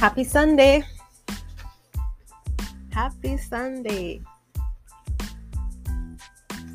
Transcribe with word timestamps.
Happy 0.00 0.24
Sunday. 0.24 0.82
Happy 2.90 3.36
Sunday. 3.36 4.22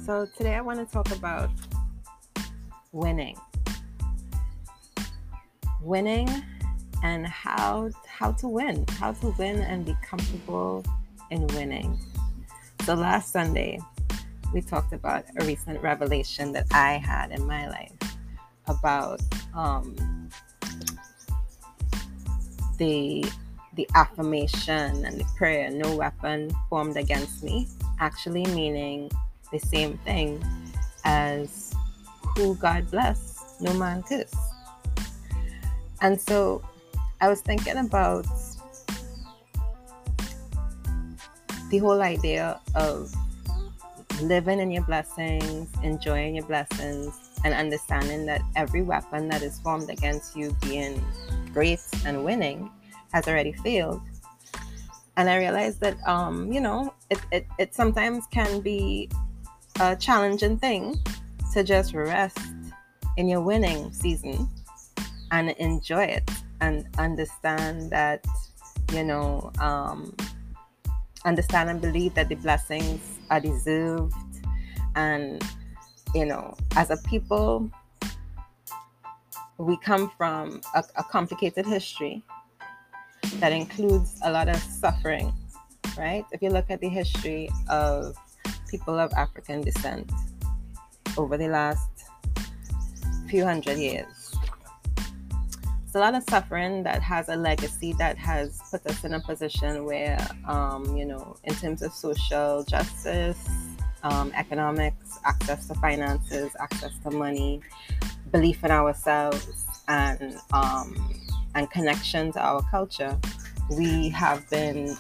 So, 0.05 0.28
today 0.37 0.53
I 0.53 0.62
want 0.62 0.78
to 0.78 0.85
talk 0.85 1.10
about 1.12 1.49
winning. 2.92 3.35
Winning 5.81 6.29
and 7.01 7.25
how 7.25 7.89
how 8.07 8.31
to 8.33 8.47
win, 8.47 8.85
how 8.99 9.13
to 9.13 9.33
win 9.39 9.60
and 9.60 9.83
be 9.83 9.97
comfortable 10.07 10.85
in 11.31 11.47
winning. 11.47 11.99
So 12.83 12.94
last 12.94 13.31
Sunday, 13.31 13.79
we 14.53 14.62
talked 14.62 14.94
about 14.94 15.26
a 15.39 15.46
recent 15.46 15.81
revelation 15.81 16.52
that 16.52 16.67
I 16.71 16.99
had 17.03 17.31
in 17.31 17.43
my 17.48 17.67
life 17.70 17.91
about 18.67 19.20
um, 19.55 19.95
the 22.77 23.25
the 23.75 23.88
affirmation 23.95 25.05
and 25.05 25.20
the 25.20 25.25
prayer, 25.38 25.70
no 25.70 25.95
weapon 25.95 26.49
formed 26.70 26.98
against 26.98 27.43
me, 27.43 27.67
actually 27.99 28.45
meaning 28.45 29.11
the 29.51 29.59
same 29.59 29.98
thing 29.99 30.43
as 31.03 31.73
who 32.35 32.55
God 32.55 32.89
bless, 32.89 33.57
no 33.59 33.73
man 33.73 34.01
curse. 34.03 34.34
And 36.01 36.20
so 36.20 36.63
I 37.21 37.29
was 37.29 37.41
thinking 37.41 37.77
about 37.77 38.25
the 41.70 41.77
whole 41.79 42.01
idea 42.01 42.59
of 42.76 43.13
living 44.21 44.59
in 44.59 44.71
your 44.71 44.84
blessings, 44.84 45.70
enjoying 45.84 46.35
your 46.35 46.45
blessings, 46.45 47.20
and 47.43 47.53
understanding 47.53 48.26
that 48.26 48.41
every 48.55 48.81
weapon 48.81 49.27
that 49.29 49.41
is 49.41 49.59
formed 49.59 49.90
against 49.90 50.35
you 50.35 50.55
being 50.62 51.03
great 51.55 51.79
and 52.05 52.23
winning 52.25 52.70
has 53.13 53.27
already 53.27 53.53
failed. 53.53 54.01
And 55.17 55.29
I 55.29 55.37
realized 55.37 55.79
that, 55.79 55.95
um, 56.05 56.51
you 56.51 56.59
know, 56.59 56.93
it, 57.09 57.20
it, 57.31 57.47
it 57.57 57.73
sometimes 57.73 58.27
can 58.27 58.59
be 58.59 59.09
a 59.79 59.95
challenging 59.95 60.59
thing 60.59 60.99
to 61.53 61.63
just 61.63 61.93
rest 61.93 62.37
in 63.15 63.29
your 63.29 63.39
winning 63.39 63.93
season 63.93 64.50
and 65.31 65.52
enjoy 65.52 66.03
it 66.03 66.30
and 66.59 66.86
understand 66.97 67.90
that, 67.92 68.25
you 68.92 69.06
know, 69.06 69.52
um, 69.59 70.14
understand 71.23 71.69
and 71.69 71.80
believe 71.80 72.14
that 72.16 72.28
the 72.28 72.36
blessings 72.36 73.02
are 73.30 73.40
deserved. 73.40 74.14
And, 74.95 75.42
you 76.14 76.25
know, 76.25 76.56
as 76.75 76.90
a 76.90 76.97
people, 77.08 77.72
we 79.58 79.78
come 79.78 80.11
from 80.17 80.61
a, 80.73 80.84
a 80.98 81.03
complicated 81.03 81.66
history 81.66 82.23
that 83.39 83.52
includes 83.52 84.20
a 84.23 84.31
lot 84.31 84.50
of 84.50 84.58
suffering, 84.58 85.34
right? 85.97 86.25
If 86.31 86.42
you 86.42 86.50
look 86.50 86.70
at 86.70 86.81
the 86.81 86.89
history 86.89 87.50
of 87.70 88.16
people 88.70 89.00
of 89.00 89.12
African 89.14 89.62
descent 89.62 90.12
over 91.17 91.38
the 91.38 91.47
last 91.47 91.89
few 93.30 93.44
hundred 93.44 93.78
years, 93.78 94.36
it's 95.86 95.95
a 95.95 96.00
lot 96.00 96.16
of 96.16 96.23
suffering 96.30 96.84
that 96.84 97.02
has 97.02 97.30
a 97.30 97.36
legacy 97.36 97.94
that 97.94 98.17
has 98.17 98.62
put 98.69 98.86
us 98.86 99.03
in 99.06 99.14
a 99.14 99.19
position 99.22 99.86
where, 99.86 100.19
um, 100.45 100.97
you 100.97 101.06
know, 101.06 101.38
in 101.45 101.56
terms 101.56 101.81
of 101.81 101.94
social 101.94 102.64
justice, 102.64 103.47
um, 104.03 104.31
economics, 104.36 105.17
access 105.25 105.67
to 105.67 105.73
finances, 105.75 106.52
access 106.59 106.92
to 107.03 107.12
money, 107.12 107.62
belief 108.36 108.64
in 108.66 108.72
ourselves, 108.72 109.66
and 109.88 110.38
um, 110.52 110.88
and 111.55 111.72
connection 111.72 112.33
to 112.33 112.39
our 112.39 112.61
culture, 112.69 113.18
we 113.78 114.09
have 114.09 114.47
been 114.50 114.96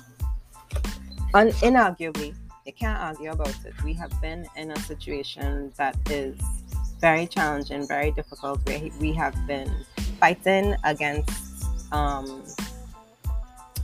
un- 1.33 1.57
inarguably, 1.69 2.33
you 2.65 2.73
can't 2.73 2.97
argue 2.97 3.31
about 3.31 3.57
it. 3.65 3.73
We 3.83 3.93
have 3.93 4.13
been 4.21 4.47
in 4.55 4.71
a 4.71 4.79
situation 4.91 5.73
that 5.75 5.97
is 6.09 6.39
very 7.01 7.27
challenging, 7.27 7.85
very 7.87 8.11
difficult, 8.11 8.65
where 8.65 8.89
we 9.01 9.11
have 9.13 9.35
been 9.45 9.69
fighting 10.21 10.75
against 10.85 11.65
um, 11.91 12.41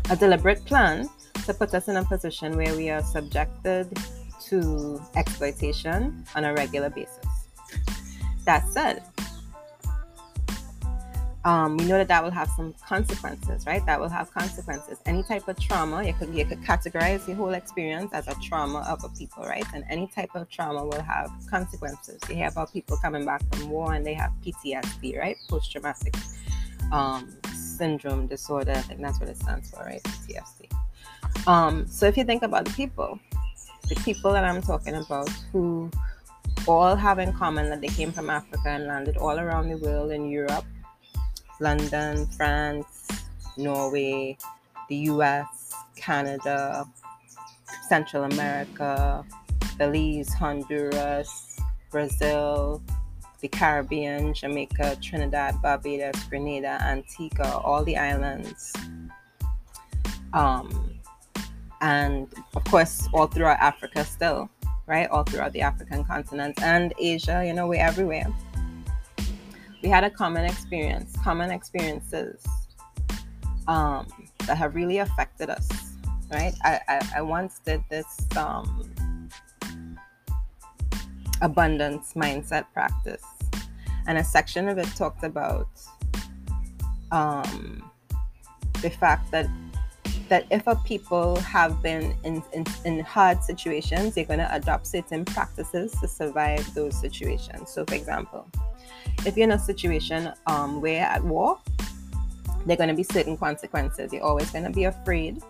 a 0.09 0.15
deliberate 0.15 0.63
plan 0.63 1.09
to 1.45 1.53
put 1.53 1.73
us 1.73 1.89
in 1.89 1.97
a 1.97 2.05
position 2.05 2.55
where 2.55 2.73
we 2.73 2.89
are 2.89 3.03
subjected 3.03 3.85
to 4.47 5.01
exploitation 5.15 6.25
on 6.35 6.45
a 6.45 6.53
regular 6.53 6.89
basis. 6.89 7.25
That 8.45 8.67
said, 8.69 9.03
um, 11.43 11.77
we 11.77 11.85
know 11.85 11.97
that 11.97 12.07
that 12.07 12.23
will 12.23 12.31
have 12.31 12.49
some 12.49 12.73
consequences, 12.87 13.65
right? 13.65 13.83
That 13.87 13.99
will 13.99 14.09
have 14.09 14.31
consequences. 14.31 14.99
Any 15.07 15.23
type 15.23 15.47
of 15.47 15.59
trauma, 15.59 16.03
you 16.03 16.13
could 16.13 16.33
you 16.33 16.45
could 16.45 16.61
categorize 16.61 17.25
the 17.25 17.33
whole 17.33 17.53
experience 17.53 18.13
as 18.13 18.27
a 18.27 18.35
trauma 18.41 18.85
of 18.87 19.03
a 19.03 19.09
people, 19.09 19.43
right? 19.43 19.65
And 19.73 19.83
any 19.89 20.07
type 20.07 20.29
of 20.35 20.49
trauma 20.49 20.85
will 20.85 21.01
have 21.01 21.31
consequences. 21.49 22.19
You 22.29 22.35
hear 22.35 22.49
about 22.49 22.71
people 22.71 22.97
coming 22.97 23.25
back 23.25 23.41
from 23.51 23.69
war 23.69 23.93
and 23.93 24.05
they 24.05 24.13
have 24.13 24.31
PTSD, 24.45 25.17
right? 25.17 25.35
Post 25.49 25.71
traumatic 25.71 26.15
um, 26.91 27.35
syndrome 27.55 28.27
disorder. 28.27 28.73
I 28.73 28.81
think 28.81 29.01
that's 29.01 29.19
what 29.19 29.29
it 29.29 29.37
stands 29.37 29.71
for, 29.71 29.83
right? 29.83 30.03
PTSD. 30.03 31.47
Um, 31.47 31.87
so 31.87 32.05
if 32.05 32.17
you 32.17 32.23
think 32.23 32.43
about 32.43 32.65
the 32.65 32.71
people, 32.73 33.17
the 33.89 33.95
people 33.95 34.31
that 34.33 34.43
I'm 34.43 34.61
talking 34.61 34.93
about 34.93 35.29
who 35.51 35.89
all 36.67 36.95
have 36.95 37.17
in 37.17 37.33
common 37.33 37.69
that 37.71 37.81
they 37.81 37.87
came 37.87 38.11
from 38.11 38.29
Africa 38.29 38.69
and 38.69 38.85
landed 38.85 39.17
all 39.17 39.39
around 39.39 39.69
the 39.69 39.77
world 39.77 40.11
in 40.11 40.29
Europe 40.29 40.65
London, 41.61 42.25
France, 42.25 43.07
Norway, 43.55 44.35
the 44.89 44.95
US, 44.95 45.73
Canada, 45.95 46.85
Central 47.87 48.23
America, 48.23 49.23
Belize, 49.77 50.33
Honduras, 50.33 51.59
Brazil, 51.91 52.81
the 53.41 53.47
Caribbean, 53.47 54.33
Jamaica, 54.33 54.97
Trinidad, 55.01 55.61
Barbados, 55.61 56.23
Grenada, 56.25 56.79
Antigua, 56.81 57.61
all 57.63 57.83
the 57.83 57.95
islands. 57.95 58.73
Um, 60.33 60.99
and 61.81 62.27
of 62.55 62.63
course, 62.65 63.07
all 63.13 63.27
throughout 63.27 63.59
Africa, 63.59 64.03
still, 64.03 64.49
right? 64.87 65.09
All 65.09 65.23
throughout 65.23 65.53
the 65.53 65.61
African 65.61 66.03
continent 66.05 66.61
and 66.61 66.93
Asia, 66.99 67.43
you 67.45 67.53
know, 67.53 67.67
we're 67.67 67.81
everywhere 67.81 68.27
we 69.81 69.89
had 69.89 70.03
a 70.03 70.09
common 70.09 70.45
experience, 70.45 71.15
common 71.23 71.51
experiences 71.51 72.45
um, 73.67 74.07
that 74.45 74.57
have 74.57 74.75
really 74.75 74.99
affected 74.99 75.49
us, 75.49 75.67
right? 76.31 76.53
I, 76.63 76.79
I, 76.87 77.09
I 77.17 77.21
once 77.21 77.59
did 77.65 77.83
this 77.89 78.27
um, 78.37 79.29
abundance 81.41 82.13
mindset 82.13 82.65
practice, 82.73 83.23
and 84.07 84.17
a 84.17 84.23
section 84.23 84.67
of 84.67 84.77
it 84.77 84.87
talked 84.95 85.23
about 85.23 85.69
um, 87.11 87.89
the 88.81 88.89
fact 88.89 89.31
that 89.31 89.47
that 90.31 90.45
if 90.49 90.65
a 90.65 90.77
people 90.77 91.35
have 91.41 91.83
been 91.83 92.15
in, 92.23 92.41
in, 92.53 92.63
in 92.85 93.01
hard 93.01 93.43
situations, 93.43 94.15
they're 94.15 94.23
going 94.23 94.39
to 94.39 94.55
adopt 94.55 94.87
certain 94.87 95.25
practices 95.25 95.91
to 95.99 96.07
survive 96.07 96.73
those 96.73 96.97
situations. 96.97 97.69
So, 97.69 97.83
for 97.83 97.95
example, 97.95 98.47
if 99.25 99.35
you're 99.35 99.43
in 99.43 99.51
a 99.51 99.59
situation 99.59 100.31
um, 100.47 100.79
where 100.79 101.03
at 101.03 101.21
war, 101.21 101.59
there 102.65 102.75
are 102.75 102.77
going 102.77 102.87
to 102.87 102.95
be 102.95 103.03
certain 103.03 103.35
consequences. 103.35 104.13
You're 104.13 104.23
always 104.23 104.49
going 104.51 104.63
to 104.63 104.69
be 104.71 104.85
afraid, 104.85 105.43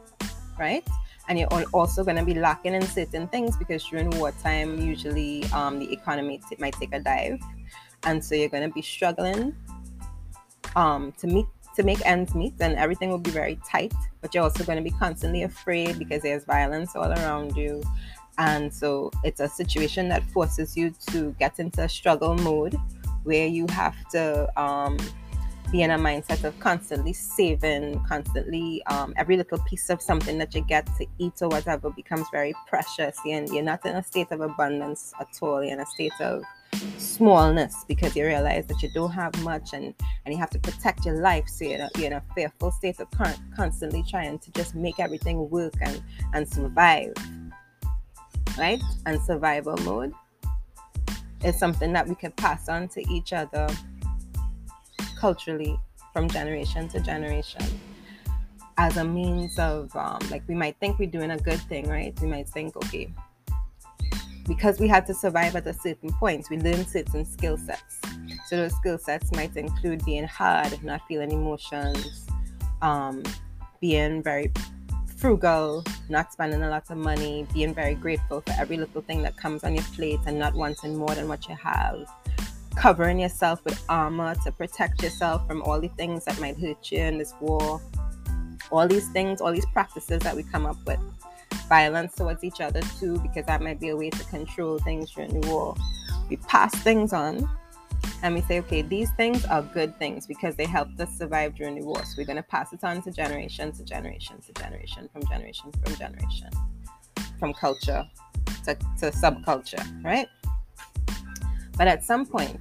right? 0.60 0.84
And 1.30 1.38
you're 1.38 1.48
also 1.74 2.04
going 2.04 2.18
to 2.18 2.26
be 2.26 2.34
lacking 2.34 2.74
in 2.74 2.82
certain 2.82 3.28
things 3.28 3.56
because 3.58 3.86
during 3.86 4.10
wartime, 4.18 4.80
usually 4.80 5.44
um, 5.54 5.78
the 5.78 5.94
economy 5.94 6.42
t- 6.50 6.56
might 6.58 6.74
take 6.74 6.92
a 6.92 7.00
dive, 7.00 7.40
and 8.02 8.26
so 8.26 8.34
you're 8.34 8.50
going 8.50 8.68
to 8.68 8.74
be 8.74 8.82
struggling 8.82 9.56
um, 10.76 11.12
to 11.20 11.28
meet 11.28 11.46
to 11.76 11.84
make 11.84 12.04
ends 12.04 12.34
meet, 12.34 12.56
and 12.60 12.76
everything 12.78 13.12
will 13.12 13.20
be 13.20 13.30
very 13.30 13.60
tight. 13.70 13.94
But 14.22 14.34
you're 14.34 14.44
also 14.44 14.64
going 14.64 14.78
to 14.78 14.84
be 14.84 14.96
constantly 14.98 15.44
afraid 15.44 15.98
because 15.98 16.22
there's 16.22 16.44
violence 16.46 16.96
all 16.96 17.12
around 17.12 17.56
you, 17.56 17.82
and 18.38 18.74
so 18.74 19.12
it's 19.24 19.40
a 19.40 19.48
situation 19.48 20.10
that 20.10 20.24
forces 20.32 20.78
you 20.78 20.94
to 21.12 21.36
get 21.40 21.60
into 21.60 21.84
a 21.84 21.90
struggle 21.90 22.36
mode 22.36 22.76
where 23.24 23.48
you 23.48 23.66
have 23.70 23.96
to 24.10 24.62
um, 24.62 24.98
be 25.72 25.84
in 25.84 25.92
a 25.92 25.98
mindset 25.98 26.44
of 26.44 26.60
constantly 26.60 27.14
saving, 27.14 28.04
constantly 28.04 28.84
um, 28.88 29.14
every 29.16 29.38
little 29.38 29.58
piece 29.60 29.90
of 29.90 30.02
something 30.02 30.38
that 30.38 30.54
you 30.54 30.62
get 30.62 30.86
to 30.98 31.06
eat 31.18 31.34
or 31.42 31.48
whatever 31.48 31.90
becomes 31.90 32.28
very 32.32 32.54
precious. 32.68 33.18
And 33.26 33.48
you're 33.50 33.64
not 33.64 33.86
in 33.86 33.96
a 33.96 34.04
state 34.04 34.32
of 34.32 34.42
abundance 34.42 35.14
at 35.20 35.30
all. 35.42 35.64
You're 35.64 35.74
in 35.74 35.80
a 35.80 35.86
state 35.86 36.20
of 36.20 36.44
smallness 36.98 37.86
because 37.88 38.16
you 38.16 38.26
realize 38.26 38.66
that 38.68 38.82
you 38.82 38.90
don't 38.94 39.12
have 39.12 39.38
much 39.44 39.74
and, 39.74 39.94
and 40.26 40.34
you 40.34 40.38
have 40.38 40.50
to 40.50 40.60
protect 40.60 41.06
your 41.06 41.22
life. 41.22 41.48
So 41.48 41.64
you're 41.64 41.76
in 41.76 41.82
a, 41.82 41.90
you're 41.96 42.08
in 42.08 42.14
a 42.14 42.24
fearful 42.36 42.72
state 42.72 43.00
of 43.00 43.10
con- 43.12 43.36
constantly 43.56 44.04
trying 44.10 44.40
to 44.40 44.52
just 44.52 44.76
make 44.76 45.00
everything 45.00 45.50
work 45.50 45.74
and, 45.82 46.04
and 46.34 46.48
survive. 46.48 47.14
Right? 48.58 48.82
And 49.06 49.22
survival 49.22 49.78
mode 49.78 50.14
is 51.46 51.58
something 51.58 51.94
that 51.94 52.08
we 52.08 52.16
could 52.16 52.36
pass 52.36 52.68
on 52.68 52.90
to 52.90 53.02
each 53.10 53.32
other 53.32 53.68
culturally 55.22 55.80
from 56.14 56.28
generation 56.28 56.88
to 56.90 57.00
generation. 57.00 57.66
as 58.78 58.98
a 58.98 59.04
means 59.04 59.60
of 59.60 59.96
um, 59.96 60.20
like 60.32 60.44
we 60.48 60.56
might 60.56 60.76
think 60.80 60.98
we're 60.98 61.16
doing 61.20 61.32
a 61.32 61.38
good 61.38 61.62
thing, 61.72 61.88
right? 61.88 62.14
We 62.20 62.28
might 62.28 62.50
think, 62.50 62.76
okay, 62.84 63.14
because 64.48 64.80
we 64.80 64.88
had 64.88 65.06
to 65.08 65.14
survive 65.14 65.56
at 65.56 65.68
a 65.68 65.74
certain 65.74 66.12
point, 66.14 66.50
we 66.50 66.58
learn 66.58 66.86
certain 66.88 67.24
skill 67.26 67.58
sets. 67.58 68.00
So 68.48 68.58
those 68.58 68.76
skill 68.82 68.98
sets 68.98 69.32
might 69.34 69.56
include 69.56 70.04
being 70.04 70.26
hard, 70.26 70.84
not 70.84 71.02
feeling 71.08 71.32
emotions, 71.32 72.26
um, 72.82 73.22
being 73.80 74.24
very 74.24 74.52
frugal, 75.18 75.84
not 76.10 76.34
spending 76.34 76.64
a 76.64 76.70
lot 76.70 76.90
of 76.90 76.98
money, 76.98 77.46
being 77.54 77.74
very 77.76 77.94
grateful 77.94 78.42
for 78.42 78.54
every 78.58 78.78
little 78.78 79.04
thing 79.04 79.22
that 79.22 79.38
comes 79.38 79.64
on 79.64 79.76
your 79.76 79.88
plate 79.96 80.20
and 80.26 80.40
not 80.40 80.54
wanting 80.56 80.96
more 80.98 81.14
than 81.14 81.28
what 81.28 81.48
you 81.48 81.56
have, 81.56 81.98
covering 82.82 83.20
yourself 83.20 83.64
with 83.64 83.80
armor 83.90 84.34
to 84.44 84.52
protect 84.52 85.04
yourself 85.04 85.48
from 85.48 85.62
all 85.62 85.80
the 85.80 85.88
things 85.90 86.26
that 86.26 86.40
might 86.42 86.60
hurt 86.60 86.92
you 86.92 86.98
in 86.98 87.20
this 87.20 87.36
war. 87.40 87.80
All 88.72 88.88
these 88.88 89.08
things, 89.10 89.40
all 89.40 89.52
these 89.52 89.68
practices 89.68 90.20
that 90.22 90.36
we 90.36 90.42
come 90.42 90.66
up 90.66 90.78
with. 90.88 91.00
Violence 91.70 92.16
towards 92.16 92.44
each 92.44 92.60
other 92.60 92.82
too, 93.00 93.20
because 93.20 93.46
that 93.46 93.62
might 93.62 93.80
be 93.80 93.90
a 93.90 93.96
way 93.96 94.10
to 94.10 94.24
control 94.26 94.80
things 94.80 95.12
during 95.12 95.40
the 95.40 95.48
war. 95.48 95.76
We 96.28 96.38
pass 96.38 96.74
things 96.82 97.14
on 97.14 97.48
and 98.24 98.34
we 98.34 98.42
say, 98.42 98.58
okay, 98.62 98.82
these 98.82 99.12
things 99.12 99.46
are 99.46 99.62
good 99.62 99.96
things 100.00 100.26
because 100.26 100.56
they 100.56 100.66
helped 100.66 101.00
us 101.00 101.16
survive 101.16 101.54
during 101.54 101.80
the 101.80 101.86
war. 101.86 102.04
So 102.04 102.16
we're 102.18 102.26
going 102.26 102.38
to 102.38 102.44
pass 102.44 102.74
it 102.74 102.84
on 102.84 103.04
to 103.04 103.12
generation 103.12 103.72
to 103.74 103.84
generation 103.84 104.42
to 104.42 104.54
generation, 104.60 105.08
from 105.14 105.22
generation 105.28 105.72
from 105.86 105.96
generation, 105.98 106.50
from 107.38 107.54
culture 107.54 108.08
to, 108.66 108.74
to 108.74 109.12
subculture, 109.12 110.04
right? 110.04 110.28
But 111.78 111.88
at 111.88 112.04
some 112.04 112.26
point, 112.26 112.60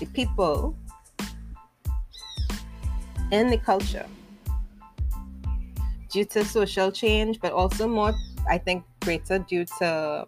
the 0.00 0.06
people 0.06 0.76
and 3.30 3.52
the 3.52 3.58
culture, 3.58 4.06
due 6.10 6.24
to 6.24 6.44
social 6.44 6.90
change, 6.90 7.40
but 7.40 7.52
also 7.52 7.86
more, 7.86 8.12
I 8.48 8.58
think, 8.58 8.82
greater 9.00 9.38
due 9.38 9.64
to 9.78 10.26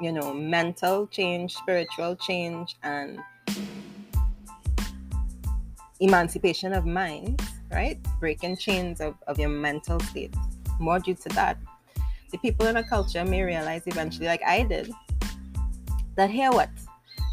you 0.00 0.12
know, 0.12 0.32
mental 0.32 1.06
change, 1.06 1.54
spiritual 1.54 2.16
change, 2.16 2.76
and 2.82 3.18
emancipation 6.00 6.72
of 6.72 6.84
mind, 6.84 7.40
right? 7.72 7.98
Breaking 8.20 8.56
chains 8.56 9.00
of, 9.00 9.14
of 9.26 9.38
your 9.38 9.48
mental 9.48 10.00
state. 10.00 10.34
More 10.80 10.98
due 10.98 11.14
to 11.14 11.28
that, 11.30 11.58
the 12.32 12.38
people 12.38 12.66
in 12.66 12.76
a 12.76 12.84
culture 12.84 13.24
may 13.24 13.42
realize 13.42 13.82
eventually, 13.86 14.26
like 14.26 14.42
I 14.46 14.64
did, 14.64 14.92
that 16.16 16.30
here 16.30 16.50
what? 16.50 16.70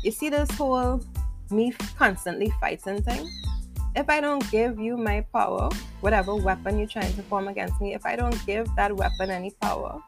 You 0.04 0.12
see 0.12 0.30
this 0.30 0.50
whole 0.52 1.04
me 1.52 1.74
constantly 1.98 2.52
fighting 2.60 3.02
thing? 3.02 3.30
If 3.96 4.10
I 4.10 4.22
don't 4.22 4.50
give 4.52 4.80
you 4.80 4.96
my 4.96 5.26
power, 5.34 5.70
whatever 6.00 6.36
weapon 6.36 6.78
you're 6.78 6.88
trying 6.88 7.14
to 7.14 7.24
form 7.24 7.48
against 7.48 7.82
me, 7.82 7.94
if 7.94 8.06
I 8.06 8.16
don't 8.16 8.46
give 8.46 8.68
that 8.78 8.96
weapon 8.96 9.30
any 9.30 9.52
power, 9.62 10.02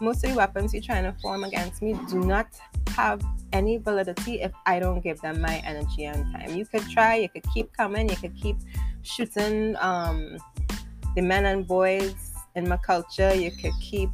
most 0.00 0.24
of 0.24 0.30
the 0.30 0.36
weapons 0.36 0.74
you're 0.74 0.82
trying 0.82 1.04
to 1.04 1.14
form 1.22 1.44
against 1.44 1.80
me 1.80 1.98
do 2.08 2.20
not 2.20 2.48
have 2.88 3.22
any 3.52 3.78
validity 3.78 4.42
if 4.42 4.52
I 4.66 4.78
don't 4.78 5.00
give 5.00 5.20
them 5.20 5.40
my 5.40 5.62
energy 5.64 6.04
and 6.04 6.30
time. 6.32 6.54
You 6.54 6.66
could 6.66 6.88
try, 6.90 7.16
you 7.16 7.28
could 7.28 7.44
keep 7.54 7.72
coming, 7.72 8.08
you 8.08 8.16
could 8.16 8.36
keep 8.36 8.56
shooting 9.02 9.76
um, 9.80 10.36
the 11.14 11.22
men 11.22 11.46
and 11.46 11.66
boys 11.66 12.14
in 12.56 12.68
my 12.68 12.76
culture, 12.76 13.34
you 13.34 13.50
could 13.50 13.72
keep 13.80 14.10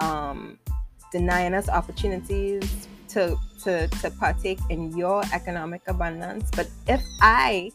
um, 0.00 0.58
denying 1.12 1.54
us 1.54 1.68
opportunities 1.68 2.88
to, 3.14 3.36
to, 3.62 3.88
to 3.88 4.10
partake 4.10 4.58
in 4.70 4.96
your 4.96 5.22
economic 5.32 5.82
abundance. 5.86 6.50
But 6.54 6.68
if 6.86 7.02
I 7.20 7.70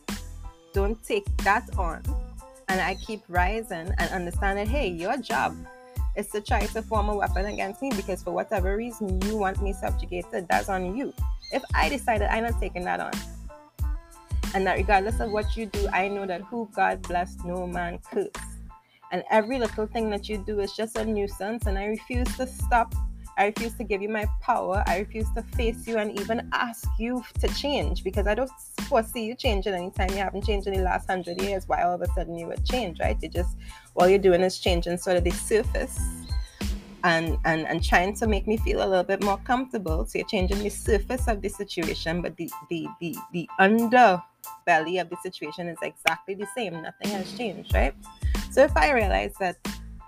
don't 0.74 1.02
take 1.04 1.26
that 1.38 1.68
on 1.78 2.04
and 2.68 2.80
I 2.80 2.96
keep 2.96 3.22
rising 3.28 3.92
and 3.98 4.12
understand 4.12 4.60
that, 4.60 4.68
hey, 4.68 4.88
your 4.88 5.18
job 5.18 5.56
is 6.16 6.28
to 6.28 6.42
try 6.42 6.66
to 6.66 6.82
form 6.82 7.10
a 7.10 7.16
weapon 7.16 7.46
against 7.46 7.82
me 7.82 7.92
because 7.96 8.22
for 8.22 8.32
whatever 8.32 8.76
reason 8.76 9.22
you 9.22 9.38
want 9.38 9.62
me 9.62 9.74
subjugated, 9.74 10.48
that's 10.50 10.70
on 10.70 10.96
you. 10.96 11.14
If 11.52 11.64
I 11.74 11.90
decided 11.90 12.28
I'm 12.30 12.44
not 12.44 12.60
taking 12.60 12.84
that 12.84 13.00
on, 13.00 13.14
and 14.54 14.66
that 14.68 14.78
regardless 14.78 15.20
of 15.20 15.32
what 15.32 15.56
you 15.56 15.68
do, 15.68 15.88
I 15.94 16.08
know 16.08 16.26
that 16.26 16.42
who 16.42 16.70
God 16.76 17.02
bless, 17.04 17.38
no 17.46 17.66
man 17.66 18.00
curse. 18.12 18.30
And 19.12 19.24
every 19.32 19.58
little 19.58 19.88
thing 19.88 20.10
that 20.12 20.28
you 20.30 20.38
do 20.38 20.60
is 20.60 20.74
just 20.74 20.98
a 20.98 21.06
nuisance, 21.06 21.66
and 21.66 21.78
I 21.78 21.86
refuse 21.86 22.28
to 22.38 22.46
stop 22.46 22.94
I 23.40 23.46
refuse 23.46 23.74
to 23.76 23.86
give 23.86 24.02
you 24.02 24.10
my 24.10 24.26
power. 24.42 24.84
I 24.86 25.00
refuse 25.00 25.32
to 25.32 25.42
face 25.56 25.88
you 25.88 25.98
and 25.98 26.20
even 26.20 26.50
ask 26.52 26.86
you 27.00 27.24
to 27.40 27.48
change 27.48 28.04
because 28.04 28.28
I 28.28 28.36
don't 28.36 28.52
foresee 28.82 29.24
you 29.24 29.34
changing 29.34 29.74
anytime 29.74 30.10
you 30.10 30.18
haven't 30.18 30.44
changed 30.44 30.68
in 30.68 30.74
the 30.74 30.82
last 30.82 31.10
hundred 31.10 31.42
years. 31.42 31.66
Why 31.66 31.84
all 31.84 31.94
of 31.94 32.02
a 32.02 32.08
sudden 32.08 32.38
you 32.38 32.48
would 32.48 32.66
change, 32.66 33.00
right? 33.00 33.18
You 33.22 33.30
just 33.30 33.56
all 33.96 34.10
you're 34.10 34.20
doing 34.20 34.42
is 34.42 34.60
changing 34.60 34.98
sort 34.98 35.16
of 35.16 35.24
the 35.24 35.32
surface 35.32 35.98
and 37.06 37.38
and 37.46 37.66
and 37.66 37.82
trying 37.82 38.14
to 38.16 38.28
make 38.28 38.46
me 38.46 38.58
feel 38.58 38.84
a 38.86 38.88
little 38.90 39.06
bit 39.06 39.24
more 39.24 39.38
comfortable. 39.46 40.06
So 40.06 40.20
you're 40.20 40.28
changing 40.28 40.60
the 40.60 40.70
surface 40.70 41.30
of 41.30 41.42
the 41.42 41.48
situation, 41.48 42.22
but 42.22 42.36
the 42.36 42.52
the 42.70 42.90
the 43.00 43.16
the 43.32 43.50
underbelly 43.58 45.00
of 45.00 45.10
the 45.10 45.18
situation 45.24 45.70
is 45.70 45.78
exactly 45.82 46.36
the 46.36 46.48
same. 46.54 46.74
Nothing 46.74 47.12
has 47.12 47.32
changed, 47.38 47.74
right? 47.74 47.96
So 48.52 48.66
if 48.66 48.76
I 48.76 48.92
realize 48.92 49.34
that 49.40 49.56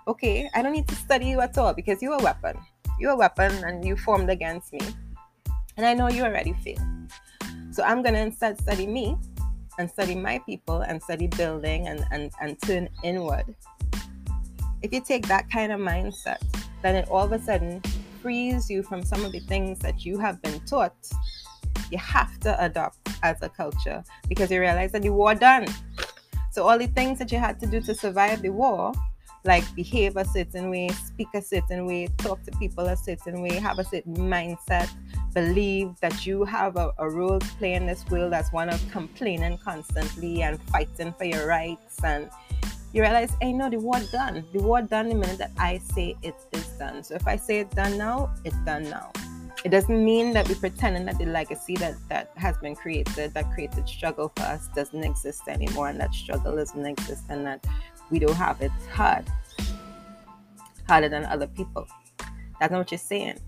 okay, 0.06 0.50
I 0.54 0.60
don't 0.60 0.72
need 0.72 0.88
to 0.88 0.96
study 0.96 1.28
you 1.28 1.40
at 1.40 1.56
all 1.56 1.72
because 1.72 2.02
you're 2.02 2.20
a 2.20 2.22
weapon 2.22 2.58
you're 3.02 3.10
a 3.10 3.16
weapon 3.16 3.52
and 3.64 3.84
you 3.84 3.96
formed 3.96 4.30
against 4.30 4.72
me. 4.72 4.80
And 5.76 5.84
I 5.84 5.92
know 5.92 6.08
you 6.08 6.22
already 6.22 6.52
failed. 6.64 6.80
So 7.72 7.82
I'm 7.82 8.00
going 8.00 8.14
to 8.14 8.20
instead 8.20 8.60
study 8.60 8.86
me 8.86 9.18
and 9.76 9.90
study 9.90 10.14
my 10.14 10.38
people 10.38 10.82
and 10.82 11.02
study 11.02 11.26
building 11.26 11.88
and, 11.88 12.04
and, 12.12 12.30
and 12.40 12.56
turn 12.62 12.88
inward. 13.02 13.54
If 14.82 14.92
you 14.92 15.00
take 15.00 15.26
that 15.26 15.50
kind 15.50 15.72
of 15.72 15.80
mindset, 15.80 16.40
then 16.82 16.94
it 16.94 17.08
all 17.08 17.24
of 17.24 17.32
a 17.32 17.40
sudden 17.40 17.82
frees 18.20 18.70
you 18.70 18.84
from 18.84 19.02
some 19.02 19.24
of 19.24 19.32
the 19.32 19.40
things 19.40 19.80
that 19.80 20.04
you 20.04 20.18
have 20.18 20.40
been 20.40 20.60
taught 20.60 20.94
you 21.90 21.98
have 21.98 22.38
to 22.40 22.64
adopt 22.64 22.96
as 23.22 23.36
a 23.42 23.48
culture 23.48 24.02
because 24.28 24.50
you 24.50 24.60
realize 24.60 24.92
that 24.92 25.02
the 25.02 25.10
war 25.10 25.34
done. 25.34 25.66
So 26.50 26.66
all 26.66 26.78
the 26.78 26.86
things 26.86 27.18
that 27.18 27.32
you 27.32 27.38
had 27.38 27.58
to 27.60 27.66
do 27.66 27.80
to 27.82 27.94
survive 27.94 28.42
the 28.42 28.50
war 28.50 28.92
like 29.44 29.64
behave 29.74 30.16
a 30.16 30.24
certain 30.24 30.70
way, 30.70 30.88
speak 30.88 31.28
a 31.34 31.42
certain 31.42 31.86
way, 31.86 32.08
talk 32.18 32.42
to 32.44 32.52
people 32.58 32.86
a 32.86 32.96
certain 32.96 33.42
way, 33.42 33.54
have 33.54 33.78
a 33.78 33.84
certain 33.84 34.16
mindset, 34.16 34.88
believe 35.34 35.94
that 36.00 36.26
you 36.26 36.44
have 36.44 36.76
a, 36.76 36.92
a 36.98 37.10
role 37.10 37.38
to 37.38 37.48
play 37.58 37.74
in 37.74 37.86
this 37.86 38.04
world 38.10 38.32
as 38.32 38.50
one 38.52 38.68
of 38.68 38.80
complaining 38.90 39.58
constantly 39.58 40.42
and 40.42 40.62
fighting 40.64 41.12
for 41.14 41.24
your 41.24 41.46
rights. 41.46 42.02
And 42.04 42.30
you 42.92 43.02
realize, 43.02 43.32
hey, 43.40 43.52
no, 43.52 43.68
the 43.68 43.78
war 43.78 43.98
done. 44.12 44.44
The 44.52 44.60
war 44.60 44.82
done 44.82 45.08
the 45.08 45.14
minute 45.14 45.38
that 45.38 45.52
I 45.58 45.78
say 45.78 46.14
it 46.22 46.36
is 46.52 46.66
done. 46.78 47.02
So 47.02 47.14
if 47.14 47.26
I 47.26 47.36
say 47.36 47.60
it's 47.60 47.74
done 47.74 47.98
now, 47.98 48.32
it's 48.44 48.58
done 48.64 48.84
now. 48.84 49.10
It 49.64 49.70
doesn't 49.70 50.04
mean 50.04 50.32
that 50.32 50.48
we're 50.48 50.56
pretending 50.56 51.04
that 51.06 51.18
the 51.18 51.26
legacy 51.26 51.76
that, 51.76 51.94
that 52.08 52.32
has 52.34 52.58
been 52.58 52.74
created, 52.74 53.32
that 53.34 53.52
created 53.52 53.88
struggle 53.88 54.32
for 54.34 54.42
us, 54.42 54.68
doesn't 54.74 55.04
exist 55.04 55.42
anymore, 55.46 55.88
and 55.88 56.00
that 56.00 56.12
struggle 56.12 56.56
doesn't 56.56 56.84
exist, 56.84 57.24
and 57.28 57.46
that 57.46 57.64
we 58.12 58.18
don't 58.18 58.34
have 58.34 58.60
it 58.60 58.70
hard, 58.92 59.24
harder 60.86 61.08
than 61.08 61.24
other 61.24 61.46
people. 61.46 61.86
That's 62.60 62.70
not 62.70 62.78
what 62.78 62.92
you're 62.92 62.98
saying. 62.98 63.38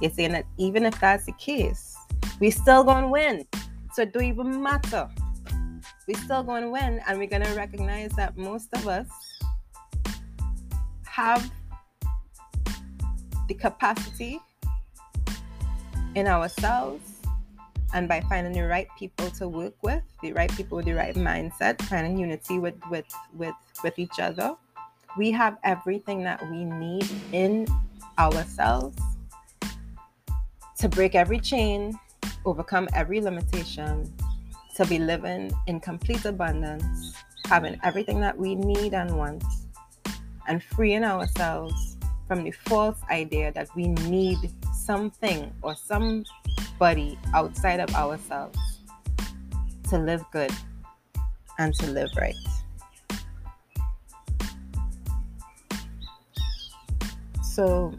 You're 0.00 0.10
saying 0.10 0.32
that 0.32 0.46
even 0.56 0.86
if 0.86 0.98
that's 0.98 1.26
the 1.26 1.32
case, 1.32 1.94
we 2.40 2.50
still 2.50 2.82
gonna 2.82 3.08
win. 3.08 3.46
So 3.92 4.02
it 4.02 4.12
don't 4.12 4.24
even 4.24 4.60
matter. 4.60 5.08
We 6.08 6.14
still 6.14 6.42
gonna 6.42 6.70
win, 6.70 7.00
and 7.06 7.18
we're 7.18 7.28
gonna 7.28 7.54
recognize 7.54 8.12
that 8.12 8.36
most 8.36 8.68
of 8.72 8.88
us 8.88 9.06
have 11.04 11.48
the 13.46 13.54
capacity 13.54 14.40
in 16.14 16.26
ourselves 16.26 17.13
and 17.92 18.08
by 18.08 18.20
finding 18.22 18.52
the 18.52 18.66
right 18.66 18.88
people 18.98 19.30
to 19.30 19.48
work 19.48 19.74
with 19.82 20.02
the 20.22 20.32
right 20.32 20.50
people 20.56 20.76
with 20.76 20.86
the 20.86 20.92
right 20.94 21.14
mindset 21.14 21.80
finding 21.82 22.18
unity 22.18 22.58
with 22.58 22.74
with 22.90 23.06
with 23.34 23.54
with 23.82 23.98
each 23.98 24.18
other. 24.18 24.54
We 25.16 25.30
have 25.30 25.58
everything 25.62 26.24
that 26.24 26.42
we 26.50 26.64
need 26.64 27.06
in 27.32 27.66
ourselves 28.18 28.96
to 30.78 30.88
break 30.88 31.14
every 31.14 31.38
chain 31.38 31.98
overcome 32.44 32.88
every 32.94 33.20
limitation 33.20 34.12
to 34.76 34.84
be 34.86 34.98
living 34.98 35.52
in 35.66 35.80
complete 35.80 36.24
abundance 36.24 37.14
having 37.46 37.78
everything 37.82 38.20
that 38.20 38.36
we 38.36 38.54
need 38.54 38.94
and 38.94 39.16
want 39.16 39.44
and 40.48 40.62
freeing 40.62 41.04
ourselves 41.04 41.96
from 42.26 42.42
the 42.42 42.50
false 42.50 42.98
idea 43.10 43.52
that 43.52 43.68
we 43.76 43.88
need 43.88 44.38
something 44.74 45.52
or 45.62 45.74
some 45.74 46.24
somebody 46.78 47.18
outside 47.34 47.78
of 47.80 47.94
ourselves 47.94 48.58
to 49.88 49.98
live 49.98 50.24
good 50.32 50.50
and 51.58 51.72
to 51.74 51.86
live 51.86 52.08
right. 52.16 52.34
So, 57.42 57.94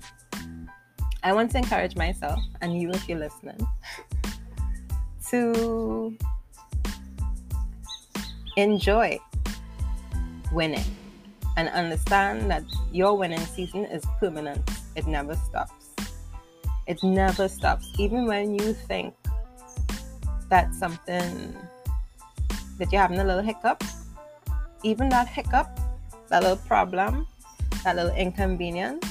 I 1.24 1.34
want 1.34 1.52
to 1.52 1.60
encourage 1.60 1.96
myself 1.96 2.40
and 2.62 2.80
you, 2.80 2.92
if 2.92 3.08
you're 3.08 3.18
listening, 3.18 3.66
to 5.30 6.18
enjoy 8.58 9.18
winning 10.52 10.84
and 11.56 11.70
understand 11.70 12.52
that 12.52 12.64
your 12.92 13.18
winning 13.18 13.40
season 13.40 13.86
is 13.86 14.04
permanent. 14.20 14.70
It 14.96 15.08
never 15.08 15.36
stops. 15.36 15.75
It 16.88 17.04
never 17.04 17.48
stops. 17.48 17.92
Even 17.98 18.26
when 18.26 18.54
you 18.54 18.74
think 18.74 19.14
that 20.50 20.74
something 20.76 21.56
that 22.78 22.92
you're 22.92 23.02
having 23.02 23.20
a 23.20 23.24
little 23.24 23.42
hiccup, 23.42 23.84
even 24.84 25.10
that 25.10 25.28
hiccup, 25.28 25.80
that 26.30 26.44
little 26.44 26.58
problem, 26.58 27.28
that 27.84 27.96
little 27.96 28.16
inconvenience 28.16 29.06